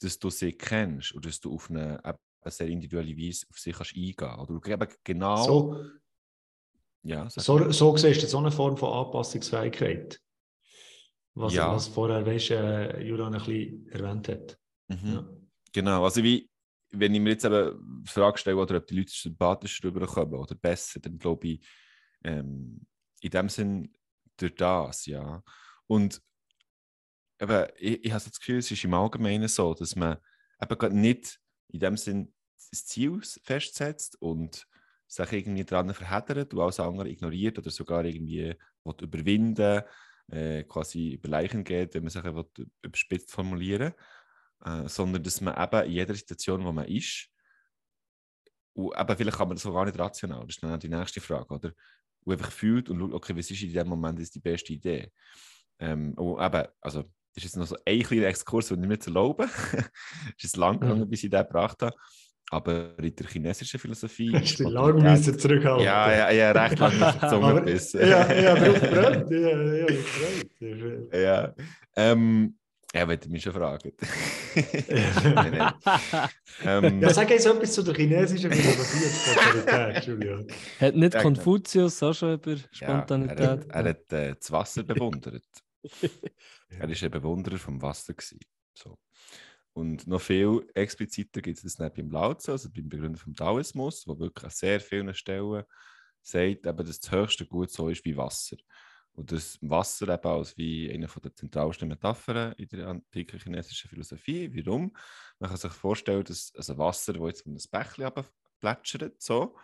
[0.00, 3.72] dass du sie kennst und dass du auf eine, eine sehr individuelle Weise auf sie
[3.72, 5.44] kannst eingehen Oder du eben genau.
[5.44, 5.84] So,
[7.02, 10.18] ja, so, so siehst du so eine Form von Anpassungsfähigkeit.
[11.34, 11.74] Was, ja.
[11.74, 14.58] was vorher weißt, äh, Julian ein bisschen erwähnt hat.
[14.88, 15.12] Mhm.
[15.12, 15.28] Ja.
[15.72, 16.48] Genau, also wie,
[16.90, 20.54] wenn ich mir jetzt eben die Frage stelle, oder ob die Leute sympathischer rüberkommen oder
[20.54, 21.66] besser, dann glaube ich,
[22.24, 22.86] ähm,
[23.20, 23.92] in dem Sinn
[24.36, 25.42] durch das, ja.
[25.86, 26.20] Und
[27.40, 30.18] eben, ich, ich habe das Gefühl, es ist im Allgemeinen so, dass man
[30.60, 32.34] eben nicht in dem Sinn
[32.70, 34.66] das Ziel festsetzt und
[35.06, 38.56] sich irgendwie daran verheddert und alles andere ignoriert oder sogar irgendwie
[39.00, 39.82] überwinden
[40.28, 42.24] äh, quasi über Leichen geht, wenn man sich
[42.82, 43.94] überspitzt formulieren
[44.64, 47.28] äh, sondern dass man eben in jeder Situation, wo man ist,
[48.72, 51.20] und eben vielleicht kann man das auch gar nicht rational, das ist dann die nächste
[51.20, 51.72] Frage, oder?
[52.24, 55.10] Und einfach fühlt und schaut, okay, was ist in dem Moment ist die beste Idee.
[55.78, 58.98] Ähm, und eben, also, das ist jetzt noch so ein kleiner Exkurs, den ich mir
[58.98, 59.48] zu erlauben.
[60.38, 61.96] es ist lang gegangen, bis ich den gebracht habe.
[62.50, 64.32] Aber in der chinesischen Philosophie.
[64.34, 65.84] Hast du lange müssen zurückhalten?
[65.84, 68.00] Ja, ja, ja, recht lange müssen Zunge bissen.
[68.00, 69.30] ja, ja, drauf brennt.
[69.30, 71.14] Ja, ja, gefreut.
[71.14, 71.54] Ja.
[71.96, 72.56] Ähm,
[72.94, 73.90] ja, wenn du mich schon fragen.
[76.64, 80.46] ähm, ja, sag jetzt etwas zu der chinesischen Philosophie Julian.
[80.78, 83.40] Hat nicht Konfuzius auch schon über Spontanität?
[83.40, 85.42] Ja, er hat, er hat äh, das Wasser bewundert.
[86.70, 88.14] er war ein Bewunderer vom Wasser.
[88.14, 88.38] Gewesen.
[88.74, 88.96] So.
[89.72, 94.06] Und noch viel expliziter gibt es das nicht beim Lao also beim Begründer vom Taoismus,
[94.06, 95.64] wo wirklich an sehr vielen Stellen
[96.22, 98.56] sagt, eben, dass das höchste Gut so ist wie Wasser.
[99.14, 104.50] Und das Wasser eben als wie eine der zentralsten Metaphern in der antiken chinesischen Philosophie.
[104.54, 104.92] Warum?
[105.38, 108.12] Man kann sich vorstellen, dass also Wasser, das jetzt von einem Bächlein
[108.60, 109.56] plätschert, so.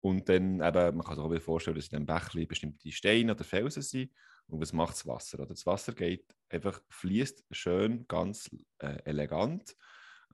[0.00, 3.44] Und dann eben, man kann sich auch vorstellen, dass in diesem Bächlein bestimmte Steine oder
[3.44, 4.10] Felsen sind.
[4.48, 5.38] Und was macht das Wasser?
[5.38, 9.76] Oder das Wasser geht einfach, fließt schön, ganz äh, elegant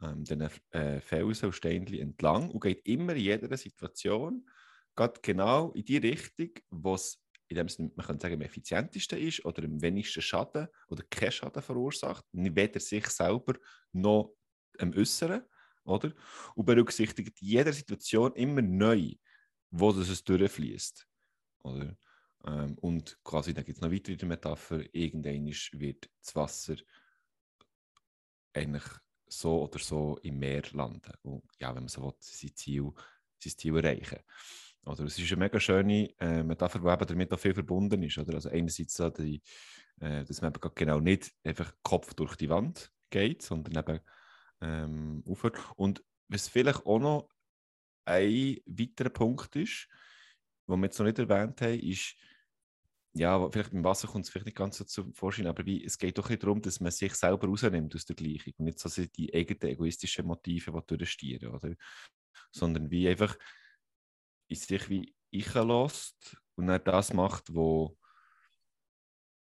[0.00, 4.48] ähm, den äh, Felsen und Steinen entlang und geht immer in jeder Situation
[5.22, 9.44] genau in die Richtung, wo es in dem Sinne, man könnte sagen, am effizientesten ist
[9.44, 13.54] oder am wenigsten Schaden oder keinen Schaden verursacht, weder sich selber
[13.92, 14.34] noch
[14.78, 15.42] am Äußeren,
[15.84, 16.12] oder?
[16.54, 19.14] Und berücksichtigt jeder Situation immer neu,
[19.70, 21.06] wo das es durchfließt,
[21.60, 21.96] oder?
[22.44, 26.76] Ähm, und quasi, da gibt es noch weitere Metapher, irgendwann wird das Wasser
[28.52, 28.84] eigentlich
[29.26, 31.12] so oder so im Meer landen.
[31.22, 32.92] Und ja, wenn man so will, sein Ziel,
[33.38, 34.20] sein Ziel erreichen.
[34.84, 38.18] Oder es ist eine mega schöne äh, Metapher, die damit auch viel verbunden ist.
[38.18, 38.34] Oder?
[38.34, 39.42] Also einerseits, so die,
[40.00, 44.00] äh, dass man eben genau nicht einfach Kopf durch die Wand geht, sondern eben
[44.60, 45.58] ähm, aufhört.
[45.76, 47.28] Und was vielleicht auch noch
[48.04, 49.88] ein weiterer Punkt ist,
[50.68, 52.16] den wir jetzt noch nicht erwähnt haben, ist,
[53.14, 55.98] ja, vielleicht beim Wasser kommt es vielleicht nicht ganz so zum Vorschein, aber wie, es
[55.98, 59.34] geht doch darum, dass man sich selber rausnimmt aus der Gleichung und nicht so die
[59.34, 61.74] eigenen egoistischen Motive durchstieren, oder?
[62.52, 63.36] Sondern wie einfach
[64.48, 67.96] in sich wie ich lässt und dann das macht, wo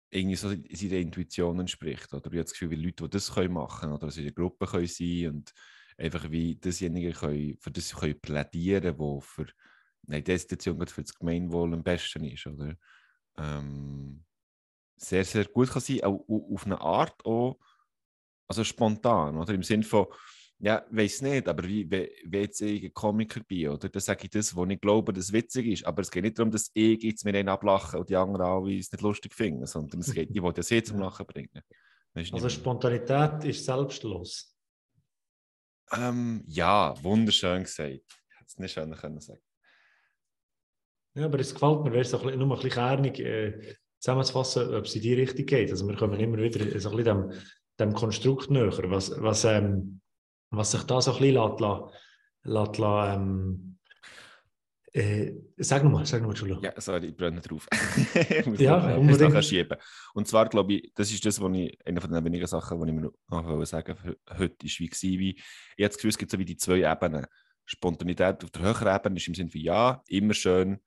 [0.09, 2.13] irgendwie so seiner Intuition entspricht.
[2.13, 4.65] Oder ich habe das Gefühl, wie Leute, die das können machen oder in der Gruppe
[4.65, 5.53] können sein und
[5.97, 9.47] einfach wie dasjenige können, für das können plädieren, wo für
[10.07, 12.47] eine Destination für das Gemeinwohl am besten ist.
[12.47, 12.75] Oder?
[13.37, 14.23] Ähm,
[14.95, 17.59] sehr, sehr gut kann sein, auch auf eine Art auch,
[18.47, 20.07] also spontan, oder im Sinne von,
[20.59, 23.89] ja, weiß nicht, aber wie, wie, wie jetzt ich ein Komiker bin, oder?
[23.89, 25.85] Dann sage ich das, wo ich glaube, dass es witzig ist.
[25.85, 28.77] Aber es geht nicht darum, dass ich jetzt mir einen ablachen und die anderen alle
[28.77, 31.61] es nicht lustig finden, sondern es geht, ich will das jetzt zum Lachen bringen.
[32.15, 34.55] Also Spontanität ist selbstlos.
[35.91, 37.91] Ähm, ja, wunderschön gesagt.
[37.91, 39.39] Ich hätte es nicht schöner können sagen.
[41.13, 44.95] Ja, aber es gefällt mir, wäre es nur ein bisschen kernig äh, zusammenzufassen, ob es
[44.95, 45.69] in die Richtung geht.
[45.69, 47.31] Also wir kommen immer wieder so ein bisschen dem,
[47.79, 48.71] dem Konstrukt näher.
[48.89, 50.01] Was, was ähm,
[50.49, 51.59] was sich da so ein bisschen lässt,
[52.43, 53.77] lässt, lässt, ähm,
[54.93, 56.63] äh, sag nochmal, sag nochmal, Entschuldigung.
[56.63, 57.67] Ja, sorry, ich brenne drauf.
[58.29, 59.45] ich muss ja, unbedingt.
[59.45, 59.77] schieben.
[60.13, 62.89] Und zwar glaube ich, das ist das, was ich, eine von den wenigen Sachen, die
[62.89, 63.95] ich mir noch sagen
[64.37, 66.89] heute ist, wie war, wie, ich habe das Gefühl, es gibt so wie die zwei
[66.89, 67.27] Ebenen.
[67.65, 70.79] Spontanität auf der höheren Ebene ist im Sinne von, ja, immer schön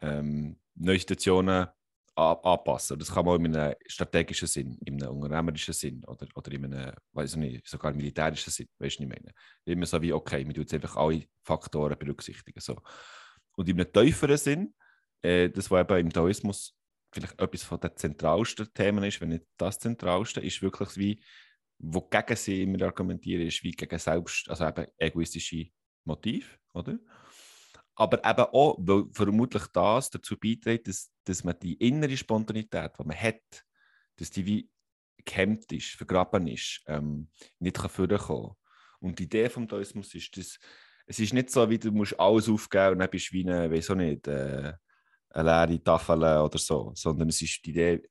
[0.00, 1.68] ähm, neue Situationen
[2.14, 2.98] anpassen.
[2.98, 6.92] Das kann man in einem strategischen Sinn, in einem unternehmerischen Sinn oder, oder in einem,
[7.12, 9.32] weiß nicht, sogar militärischen Sinn, weißt du, ich meine?
[9.64, 12.60] Immer so wie, okay, wir tun jetzt einfach alle Faktoren berücksichtigen.
[12.60, 12.76] So.
[13.56, 14.74] Und in einem tieferen Sinn,
[15.22, 16.76] äh, das, was eben im Taoismus
[17.12, 21.22] vielleicht etwas von den zentralsten Themen ist, wenn nicht das zentralste, ist wirklich wie,
[21.78, 25.66] wo gegen sie immer argumentieren, ist wie gegen selbst, also eben egoistische
[26.04, 26.98] Motiv, oder?
[28.00, 33.04] aber eben auch, weil vermutlich das dazu beiträgt, dass, dass man die innere Spontanität, die
[33.04, 33.64] man hat,
[34.16, 34.70] dass die wie
[35.24, 37.28] gehemmt ist, vergraben ist, ähm,
[37.60, 38.56] nicht kann vorkommen
[38.98, 40.58] Und die Idee vom Taoismus ist, dass
[41.06, 43.70] es ist nicht so, wie du musst alles aufgeben und dann bist du wie eine,
[43.70, 44.72] weiß auch nicht, äh,
[45.30, 48.02] eine leere Tafel oder so, sondern es ist die Idee,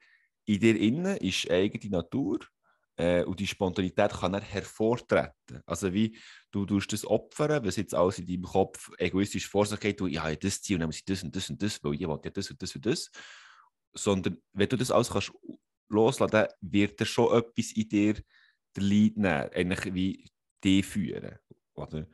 [0.45, 2.39] in dir innen ist eigene Natur
[2.99, 5.63] äh, und die Spontanität kann dann hervortreten.
[5.65, 6.17] Also wie
[6.51, 10.09] du tust das opfern, was jetzt alles in deinem Kopf egoistisch vor sich geht, du,
[10.09, 12.19] habe das Ziel, und dann muss ich das und das und das, weil ich will
[12.21, 13.09] ja das und das und das.
[13.93, 15.31] Sondern wenn du das alles kannst
[15.87, 18.13] loslassen, dann wird da schon etwas in dir
[18.75, 20.29] der Leid nehmen, eigentlich wie
[20.61, 21.39] die führen.
[21.75, 22.05] Oder?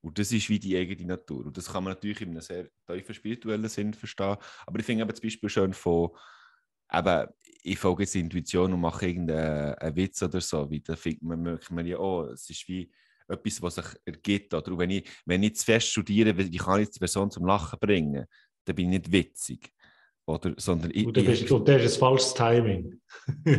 [0.00, 1.46] Und das ist wie die eigene Natur.
[1.46, 4.36] Und das kann man natürlich in einem sehr tiefen spirituellen Sinn verstehen.
[4.66, 6.10] Aber ich finde aber zum Beispiel schön von
[6.92, 7.28] eben,
[7.64, 11.70] ich folge jetzt Intuition und mache irgendeinen Witz oder so, wie da findet man, merkt
[11.70, 12.90] man ja, oh, es ist wie
[13.28, 14.52] etwas, was sich ergibt.
[14.54, 17.78] Oder wenn ich, wenn ich zu fest studiere, wie kann ich die Person zum Lachen
[17.78, 18.26] bringen,
[18.64, 19.72] dann bin ich nicht witzig.
[20.26, 23.00] Oder, sondern ich, und, bist, und der ist ein falsches Timing.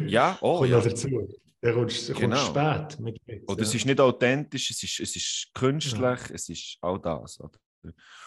[0.08, 0.80] Ja, oh, ja.
[0.80, 1.28] dazu.
[1.62, 2.36] Der kommt, genau.
[2.36, 3.64] spät mit Witz, Oder ja.
[3.64, 6.34] es ist nicht authentisch, es ist, es ist künstlich, ja.
[6.34, 7.40] es ist all das.
[7.40, 7.58] Oder?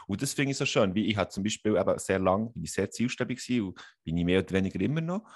[0.06, 2.72] Und finde ich so schön, wie ich hatte zum Beispiel eben sehr lange, bin ich
[2.72, 5.28] sehr zielstrebig gewesen und bin ich mehr oder weniger immer noch.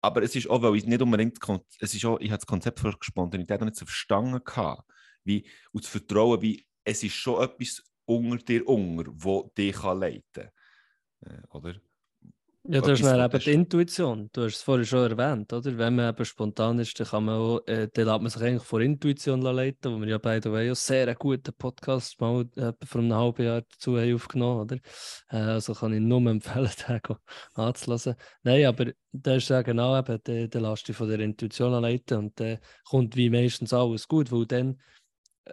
[0.00, 1.38] Aber es ist auch, weil ich nicht unbedingt,
[1.80, 4.82] es ist auch, ich habe das Konzept von Spontanität noch nicht so verstanden gehabt,
[5.24, 10.22] wie, und das Vertrauen, wie, es ist schon etwas unter dir unter, wo dich leiten
[10.32, 10.50] kann.
[11.22, 11.80] Äh, oder?
[12.66, 14.30] Ja, das ist dann eben die Intuition.
[14.32, 15.76] Du hast es vorhin schon erwähnt, oder?
[15.76, 18.62] Wenn man eben spontan ist, dann kann man auch, äh, dann lässt man sich eigentlich
[18.62, 22.72] vor Intuition leiten, wo wir ja beide way auch sehr einen guten Podcast mal äh,
[22.86, 24.76] vor einem halben Jahr dazu haben aufgenommen, oder?
[25.28, 27.00] Äh, also kann ich nur empfehlen, den
[27.52, 28.14] anzulassen.
[28.44, 32.16] Nein, aber das ist ja genau eben, dann, dann lässt dich von der Intuition leiten
[32.16, 34.80] und dann kommt wie meistens alles gut, weil dann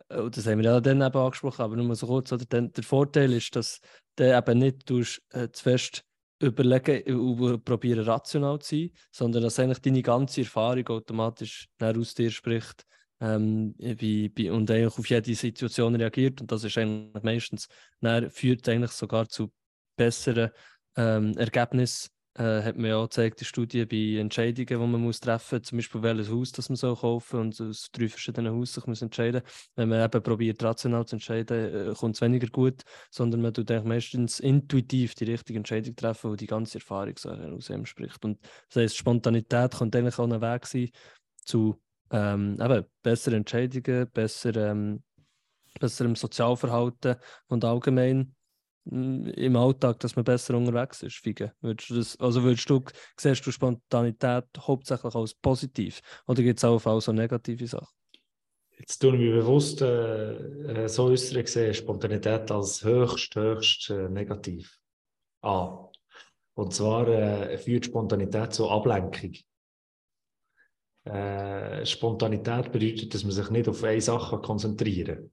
[0.08, 2.46] äh, das haben wir ja dann eben angesprochen, aber nur mal so kurz, oder?
[2.48, 3.82] Dann, der Vorteil ist, dass
[4.16, 6.06] du eben nicht tust, äh, zu fest
[6.42, 12.32] überlegen und probieren rational zu sein, sondern dass eigentlich deine ganze Erfahrung automatisch aus dir
[12.32, 12.86] spricht
[13.20, 16.42] ähm, bei, bei, und eigentlich auf jede Situation reagiert.
[16.42, 17.68] Und das ist eigentlich meistens,
[18.30, 19.52] führt eigentlich sogar zu
[19.96, 20.50] besseren
[20.96, 25.20] ähm, Ergebnissen äh, hat man ja auch gezeigt, die Studie bei Entscheidungen, die man muss
[25.20, 28.74] treffen muss, zum Beispiel welches Haus das man soll kaufen und aus drei verschiedenen Haus
[28.74, 29.42] sich muss entscheiden
[29.76, 33.70] Wenn man eben probiert, rational zu entscheiden, äh, kommt es weniger gut, sondern man tut
[33.70, 38.24] eigentlich meistens intuitiv die richtige Entscheidung treffen, wo die ganze Erfahrung so aus ihm spricht.
[38.24, 38.40] Und
[38.70, 40.90] das heisst, Spontanität kann eigentlich auch ein Weg sein
[41.44, 45.04] zu ähm, eben, besseren Entscheidungen, besser, ähm,
[45.80, 47.16] besserem Sozialverhalten
[47.48, 48.36] und allgemein
[48.86, 51.54] im Alltag, dass man besser unterwegs ist, Fige?
[51.62, 52.84] Würdest du das, also würdest du,
[53.18, 57.96] siehst du Spontanität hauptsächlich als positiv oder gibt es auch auf so negative Sachen?
[58.78, 64.80] Jetzt ich mich bewusst äh, äh so äußere gesehen, Spontanität als höchst, höchst äh, negativ
[65.42, 65.88] an.
[66.56, 69.34] Und zwar äh, führt Spontanität zur Ablenkung.
[71.04, 75.32] Äh, Spontanität bedeutet, dass man sich nicht auf eine Sache konzentrieren kann.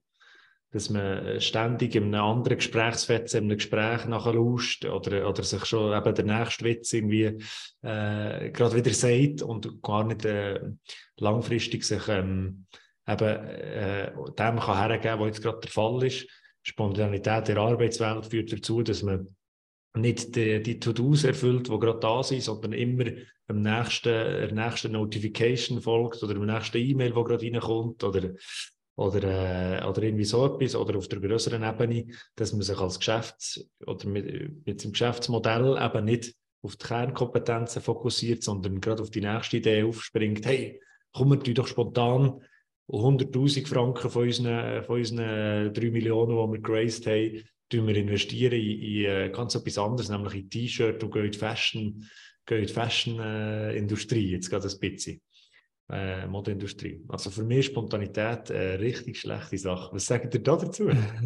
[0.70, 5.64] Dass man ständig in einem anderen Gesprächsfetzen, in einem Gespräch nachher lauscht oder, oder sich
[5.64, 7.38] schon eben der nächste Witz irgendwie
[7.82, 10.60] äh, gerade wieder sagt und gar nicht äh,
[11.16, 12.66] langfristig sich ähm,
[13.06, 16.26] eben äh, dem kann hergeben, was jetzt gerade der Fall ist.
[16.62, 19.26] Spontanität der Arbeitswelt führt dazu, dass man
[19.94, 23.04] nicht die, die To-Dos erfüllt, die gerade da sind, sondern immer
[23.48, 28.34] am nächsten, der nächsten Notification folgt oder dem nächsten E-Mail, wo gerade reinkommt oder,
[28.98, 32.98] oder, äh, oder irgendwie so etwas oder auf der größeren Ebene, dass man sich als
[32.98, 39.10] Geschäfts- oder mit, mit dem Geschäftsmodell eben nicht auf die Kernkompetenzen fokussiert, sondern gerade auf
[39.10, 40.44] die nächste Idee aufspringt.
[40.44, 40.80] Hey,
[41.12, 42.42] kommen wir doch spontan
[42.88, 48.80] 100.000 Franken von unseren, von unseren 3 Millionen, die wir geraced haben, wir investieren in,
[48.80, 52.04] in äh, ganz etwas anderes, nämlich in T-Shirt und gehen in die Fashion,
[52.46, 55.20] gehen Fashion-Industrie, äh, jetzt gerade ein bisschen.
[55.90, 57.02] Äh, Modeindustrie.
[57.08, 59.88] Also für mich ist Spontanität eine richtig schlechte Sache.
[59.94, 60.84] Was sagt ihr da dazu?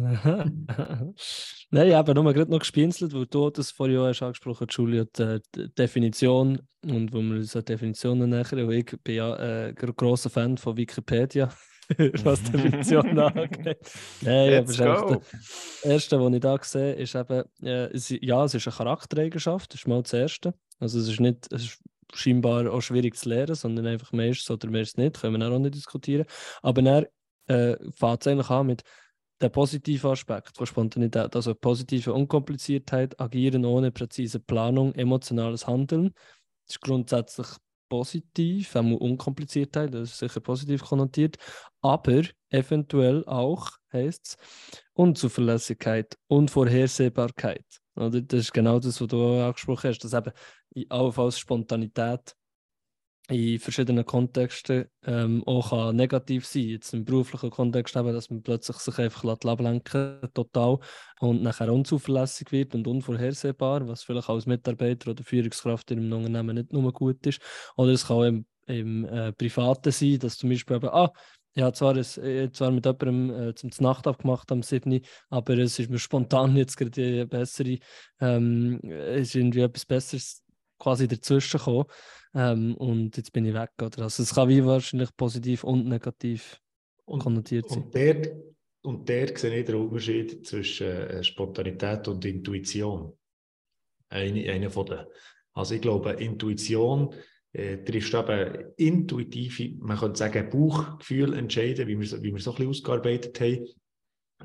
[1.69, 4.77] Nein, ich habe nur gerade noch gespinselt, weil du das vorhin auch hast angesprochen hast,
[4.77, 8.71] Julia, die, die Definition und wo wir an Definitionen nähern.
[8.71, 11.49] Ich bin ja äh, ein großer Fan von Wikipedia.
[12.23, 13.77] was die Definition angeht.
[14.21, 17.89] Nein, Let's aber das Erste, was ich da sehe, ist eben, äh,
[18.21, 20.53] ja, es ist eine Charaktereigenschaft, das ist mal das Erste.
[20.79, 21.79] Also es ist nicht, es ist
[22.13, 25.75] scheinbar auch schwierig zu lernen, sondern einfach meistens oder meistens nicht, können wir auch nicht
[25.75, 26.25] diskutieren.
[26.61, 27.05] Aber dann
[27.47, 28.83] äh, fängt es eigentlich an mit
[29.41, 36.13] dem positiven Aspekt von Spontanität, also positive Unkompliziertheit, agieren ohne präzise Planung, emotionales Handeln.
[36.65, 37.47] Das ist grundsätzlich
[37.89, 41.37] positiv, auch Unkompliziertheit, das ist sicher positiv konnotiert,
[41.81, 44.37] aber eventuell auch, heißt es,
[44.93, 47.82] Unzuverlässigkeit, Unvorhersehbarkeit.
[47.95, 48.21] Oder?
[48.21, 50.33] Das ist genau das, was du angesprochen hast, dass eben
[50.89, 52.35] als Spontanität
[53.29, 58.77] in verschiedenen Kontexten ähm, auch negativ sein Jetzt im beruflichen Kontext eben, dass man plötzlich
[58.77, 60.79] sich einfach ablenken total
[61.21, 66.55] und nachher unzuverlässig wird und unvorhersehbar, was vielleicht als Mitarbeiter oder Führungskraft in einem Unternehmen
[66.55, 67.41] nicht nur gut ist.
[67.77, 71.13] Oder es kann auch im, im äh, Privaten sein, dass zum Beispiel eben, ah,
[71.55, 75.77] ich habe zwar, ein, zwar mit jemandem äh, zum Nacht abgemacht am 7., aber es
[75.77, 77.77] ist mir spontan jetzt gerade eine bessere,
[78.19, 80.43] ähm, ist irgendwie etwas Besseres
[80.79, 81.85] quasi dazwischen gekommen.
[82.35, 83.71] Ähm, und jetzt bin ich weg.
[83.81, 84.03] Oder?
[84.03, 86.59] Also es kann wie wahrscheinlich positiv und negativ
[87.05, 87.83] und, konnotiert sein.
[87.83, 88.35] Und der,
[88.81, 93.13] und der sehe ich den Unterschied zwischen äh, Spontanität und Intuition.
[94.09, 95.05] Eine, eine von den.
[95.53, 97.13] Also ich glaube, Intuition
[97.53, 102.55] äh, trifft eben intuitive, man könnte sagen, Bauchgefühl entscheiden, wie wir, wie wir so ein
[102.55, 103.67] bisschen ausgearbeitet haben,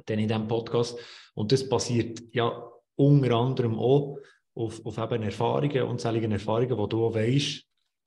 [0.07, 0.99] dann in diesem Podcast.
[1.35, 4.19] Und das passiert ja unter anderem auch
[4.55, 7.65] auf, auf eben Erfahrungen, unzähligen Erfahrungen, wo du auch weißt,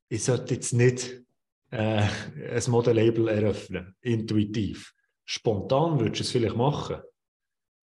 [0.08, 1.22] ich sollte jetzt nicht
[1.70, 4.94] äh, ein Modelabel eröffnen, intuitiv.
[5.24, 6.98] Spontan würdest du es vielleicht machen,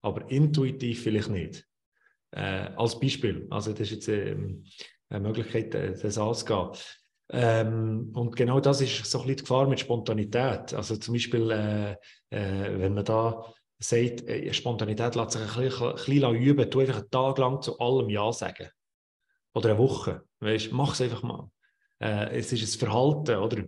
[0.02, 1.66] aber intuitiv vielleicht nicht.
[2.30, 4.64] Äh, als Beispiel, also das ist jetzt ähm,
[5.08, 6.70] eine Möglichkeit, äh, das anzugehen.
[7.32, 10.74] Ähm, und genau das ist so ein bisschen die Gefahr mit Spontanität.
[10.74, 11.92] Also zum Beispiel, äh,
[12.30, 13.44] äh, wenn man da
[13.78, 17.62] sagt, äh, Spontanität lässt sich ein bisschen, ein bisschen üben, du einfach einen Tag lang
[17.62, 18.68] zu allem Ja sagen.
[19.54, 20.22] Oder eine Woche.
[20.40, 21.50] Weißt, mach es einfach mal
[22.00, 23.64] äh, es ist ein Verhalten, oder?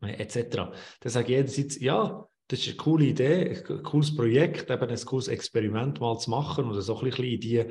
[0.00, 0.56] Etc.
[1.00, 5.04] Dann sage ich einerseits, ja, das ist eine coole Idee, ein cooles Projekt, eben ein
[5.04, 7.64] cooles Experiment mal zu machen und so ein bisschen in die,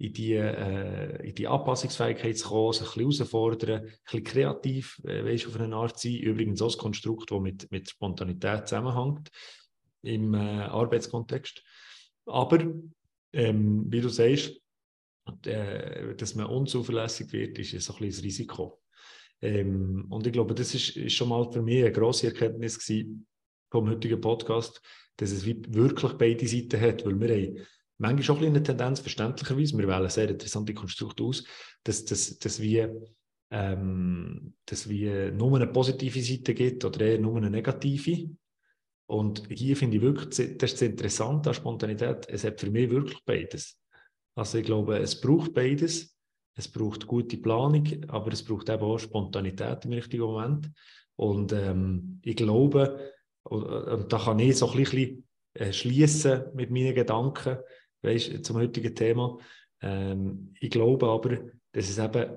[0.00, 4.98] in die, äh, in die Anpassungsfähigkeit zu kommen, sich ein bisschen herausfordern, ein bisschen kreativ,
[5.04, 6.14] äh, weißt, auf eine Art sein.
[6.16, 9.30] Übrigens auch das Konstrukt, das mit, mit Spontanität zusammenhängt
[10.00, 11.62] im äh, Arbeitskontext.
[12.24, 12.64] Aber,
[13.34, 14.58] ähm, wie du sagst,
[15.44, 18.80] äh, dass man unzuverlässig wird, ist so ein das Risiko.
[19.42, 22.90] Ähm, und ich glaube, das ist, ist, schon mal für mich eine grosse Erkenntnis
[23.70, 24.80] vom heutigen Podcast,
[25.18, 27.66] dass es wirklich beide Seiten hat, weil wir haben
[28.00, 31.44] manchmal auch eine Tendenz, verständlicherweise, wir wählen sehr interessante Konstrukte aus,
[31.84, 33.00] dass, dass, dass wir
[33.50, 38.30] ähm, dass wir nur eine positive Seite gibt oder eher nur eine negative.
[39.06, 42.90] Und hier finde ich wirklich, das ist das Interessante an Spontanität, es hat für mich
[42.90, 43.76] wirklich beides.
[44.36, 46.16] Also ich glaube, es braucht beides.
[46.56, 50.70] Es braucht gute Planung, aber es braucht eben auch Spontanität im richtigen Moment.
[51.16, 53.12] Und ähm, ich glaube,
[53.44, 57.58] und, und, da kann ich so ein bisschen äh, schließen mit meinen Gedanken
[58.02, 59.38] weißt, zum heutigen Thema.
[59.80, 61.38] Ähm, ich glaube aber,
[61.72, 62.30] dass es eben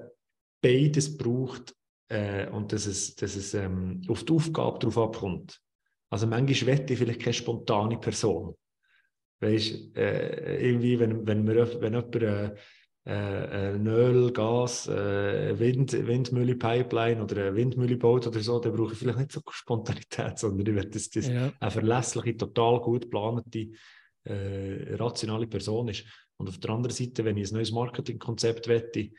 [0.62, 1.76] beides braucht
[2.10, 5.60] äh, und dass es, dass es ähm, auf die Aufgabe darauf abkommt.
[6.10, 8.56] Also manchmal wette ich vielleicht keine spontane Person.
[9.40, 12.56] Weißt äh, irgendwie, wenn, wenn, wir, wenn jemand äh,
[13.06, 18.74] äh, ein Öl, Gas, äh, Wind, Windmühle, Pipeline oder eine Windmühle baut oder so, dann
[18.74, 21.52] brauche ich vielleicht nicht so Spontanität, sondern ich will, dass das ja.
[21.60, 23.68] eine verlässliche, total gut geplante,
[24.26, 26.06] äh, rationale Person ist.
[26.38, 29.10] Und auf der anderen Seite, wenn ich ein neues Marketingkonzept wette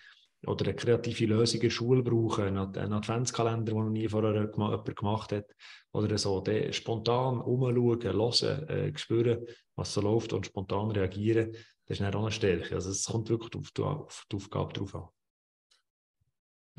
[0.47, 2.59] oder eine kreative Lösung in der Schule brauche, einen
[2.93, 5.47] Adventskalender, den noch nie vorher jemand gemacht hat,
[5.93, 9.47] oder so, dann spontan umschauen, hören, äh, spüren,
[9.77, 11.53] was so läuft und spontan reagieren,
[11.87, 12.75] das ist dann auch eine Stärke.
[12.75, 15.09] Also es kommt wirklich auf die, auf die Aufgabe drauf an.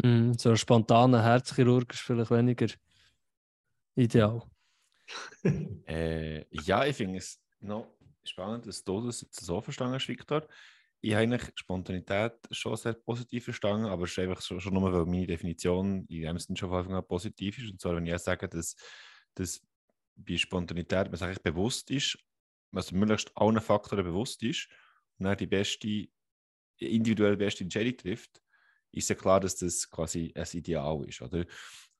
[0.04, 2.68] Mm, so ein spontaner Herzchirurg ist vielleicht weniger
[3.96, 4.44] ideal.
[5.88, 7.88] äh, ja, ich finde es noch
[8.30, 10.48] spannend, dass du das jetzt so verstanden hast, Victor.
[11.02, 14.92] Ich habe eigentlich Spontanität schon sehr positiv verstanden, aber es ist einfach schon, schon nur,
[14.92, 17.72] weil meine Definition in dem Sinne schon von Anfang an positiv ist.
[17.72, 18.76] Und zwar, wenn ich sage, dass,
[19.36, 19.62] dass
[20.16, 22.18] bei Spontanität man sich bewusst ist,
[22.74, 24.68] also möglichst allen Faktoren bewusst ist
[25.18, 26.08] und dann die beste,
[26.78, 28.42] individuell beste Entscheidung trifft,
[28.92, 31.46] ist ja klar, dass das quasi ein Ideal ist, oder?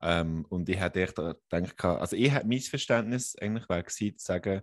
[0.02, 4.26] Ähm, und ich hätte echt gedacht, also ich hätte mein Verständnis eigentlich wäre gewesen, zu
[4.26, 4.62] sagen,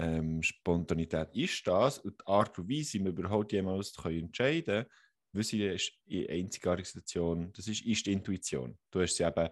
[0.00, 4.86] ähm, Spontanität ist das und die Art und Weise, wie wir überhaupt jemals können entscheiden
[5.32, 8.76] können, sie ist in einzigartige Situation, das ist, ist die Intuition.
[8.90, 9.48] Du hast sie eben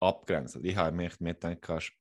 [0.00, 0.58] abgrenzt.
[0.62, 1.92] Ich habe mir gedacht,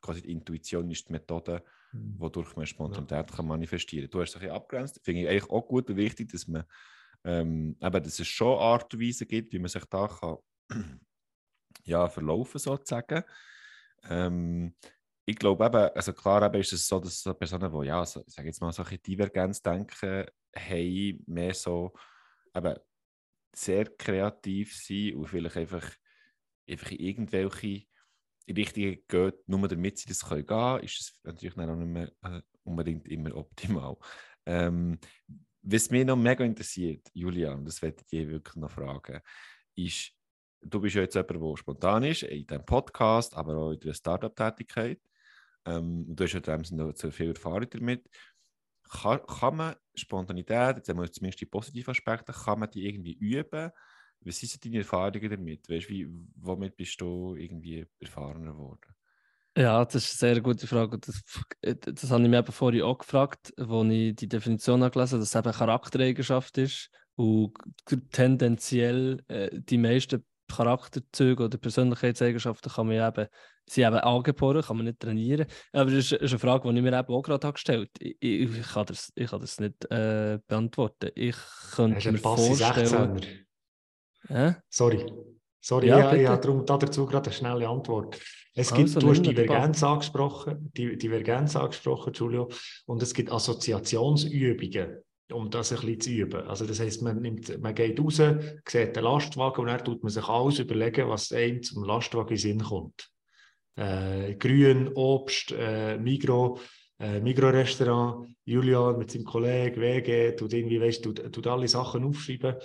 [0.00, 1.62] quasi die Intuition ist die Methode,
[1.92, 2.14] Mhm.
[2.18, 3.36] wodurch man Spontanität ja.
[3.36, 4.10] kann manifestieren kann.
[4.10, 5.00] Du hast es ein bisschen abgrenzt.
[5.02, 6.64] Finde ich eigentlich auch gut und wichtig, dass man
[7.24, 10.38] ähm, eben, dass es schon Art und Weise gibt, wie man sich da kann,
[11.84, 13.24] ja, verlaufen sozusagen.
[14.08, 14.74] Ähm,
[15.30, 18.22] ich glaube eben, also klar eben ist es so, dass so Personen, die ja, so,
[18.26, 18.98] ich sage jetzt mal so ein
[20.56, 21.92] haben mehr so
[22.54, 22.74] eben
[23.54, 25.88] sehr kreativ sind und vielleicht einfach,
[26.68, 27.86] einfach irgendwelche
[28.46, 31.86] in die Richtung geht, nur damit sie das können gehen, ist es natürlich auch nicht
[31.86, 33.96] mehr äh, unbedingt immer optimal.
[34.44, 34.98] Ähm,
[35.62, 39.20] was mich noch mega interessiert, Julian, das werde ich dir wirklich noch fragen,
[39.76, 40.12] ist,
[40.62, 43.94] du bist ja jetzt jemand, der spontan ist, in deinem Podcast, aber auch in der
[43.94, 45.00] Startup-Tätigkeit.
[45.66, 48.08] Ähm, du hast ja noch so viel Erfahrung damit.
[48.90, 53.14] Kann, kann man Spontanität, jetzt haben wir zumindest die positiven Aspekte, kann man die irgendwie
[53.14, 53.70] üben?
[54.22, 55.68] Was sind deine Erfahrungen damit?
[55.68, 58.94] Weißt, wie, womit bist du irgendwie erfahrener geworden?
[59.56, 60.98] Ja, das ist eine sehr gute Frage.
[60.98, 61.22] Das,
[61.60, 65.12] das habe ich mir eben vorhin auch gefragt, als ich die Definition gelesen habe, dass
[65.12, 67.52] es eben Charaktereigenschaft ist und
[68.10, 73.26] tendenziell äh, die meisten Charakterzüge oder Persönlichkeitseigenschaften kann man eben,
[73.68, 75.46] sind eben angeboren, kann man nicht trainieren.
[75.72, 78.14] Aber das ist, ist eine Frage, die ich mir eben auch gerade gestellt habe.
[78.20, 81.10] Ich, ich, kann das, ich kann das nicht äh, beantworten.
[81.14, 81.36] Ich
[81.74, 83.20] könnte mir vorstellen...
[84.28, 84.52] Äh?
[84.68, 85.06] Sorry.
[85.62, 88.18] Sorry, ja, ich, ich habe darum dazu gerade eine schnelle Antwort.
[88.54, 92.48] Es gibt, also, du hast Divergenz angesprochen, die Divergenz angesprochen, Julio,
[92.86, 96.46] und es gibt Assoziationsübungen, um das ein bisschen zu üben.
[96.46, 100.10] Also das heißt, man, nimmt, man geht raus, sieht den Lastwagen und dann tut man
[100.10, 103.10] sich alles überlegen, was einem zum Lastwagen in Sinn kommt.
[103.76, 106.58] Äh, Grün, Obst, äh, Migro,
[107.00, 112.56] äh, Migro-Restaurant, Julian mit seinem Kollegen, WG, tut irgendwie, weißt, tut, tut alle Sachen aufschreiben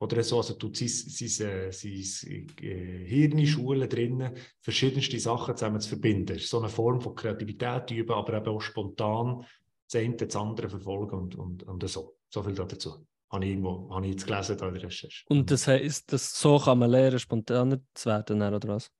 [0.00, 5.80] oder so, also tut sein, sein, äh, sein äh, Hirn Schulen drinnen, verschiedenste Sachen zusammen
[5.80, 6.38] zu verbinden.
[6.38, 9.44] so eine Form von Kreativität üben, aber eben auch spontan
[9.90, 12.16] das eine das andere verfolgen und, und, und so.
[12.28, 13.06] So viel dazu.
[13.30, 15.24] Habe ich, irgendwo, habe ich jetzt gelesen in der Recherche.
[15.28, 18.90] Und das heisst, dass so kann man lernen, spontaner zu werden, oder was?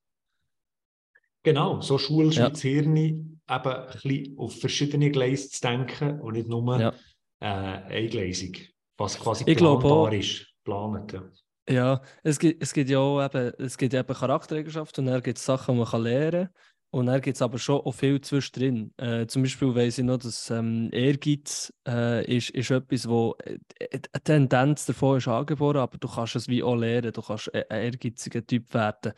[1.45, 2.51] Genau, so schulst ja.
[2.55, 6.95] Hirn eben ein bisschen auf verschiedene Gleise zu denken und nicht nur ja.
[7.41, 10.47] äh, eingleisig, was quasi ich planbar auch, ist.
[10.65, 11.31] Planet, ja.
[11.69, 15.37] ja, es gibt, es gibt ja auch eben, es gibt eben Charaktereigenschaften und dann gibt
[15.37, 16.55] es Sachen, die man kann lernen kann.
[16.95, 18.95] Und dann gibt es aber schon auch viel zwischendrin.
[18.99, 23.59] Äh, zum Beispiel weiss ich noch, dass ähm, Ehrgeiz äh, ist, ist etwas, wo äh,
[23.81, 27.13] eine Tendenz davon ist angeboren, aber du kannst es wie auch lernen.
[27.13, 29.13] Du kannst ein ehrgeiziger Typ werden.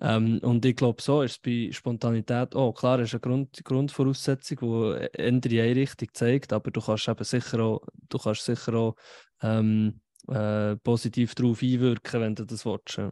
[0.00, 2.72] Ähm, und ich glaube, so ist es bei Spontanität auch.
[2.72, 7.24] Klar, ist eine Grund, Grundvoraussetzung, die in die eine Richtung zeigt, aber du kannst eben
[7.24, 8.96] sicher auch, du kannst sicher auch
[9.42, 13.02] ähm, äh, positiv darauf einwirken, wenn du das willst.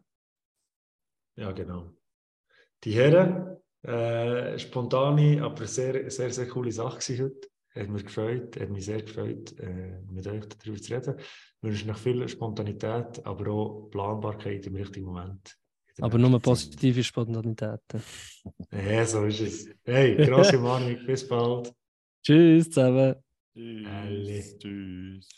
[1.36, 1.90] Ja genau.
[2.82, 7.48] Die Herren äh, spontane, aber sehr, sehr, sehr coole Sache heute.
[7.74, 11.14] Hat mich gefreut, hat mich sehr gefreut, äh, mit euch darüber zu reden.
[11.18, 15.56] Ich wünsche noch viel Spontanität, aber auch Planbarkeit im richtigen Moment.
[16.00, 17.80] Aber nur positive Spontanität.
[18.72, 19.68] ja, so ist es.
[19.84, 21.72] Hey, grosse Umarmung, bis bald.
[22.22, 23.14] Tschüss zusammen.
[23.54, 24.58] Tschüss.
[24.58, 25.28] Tschüss.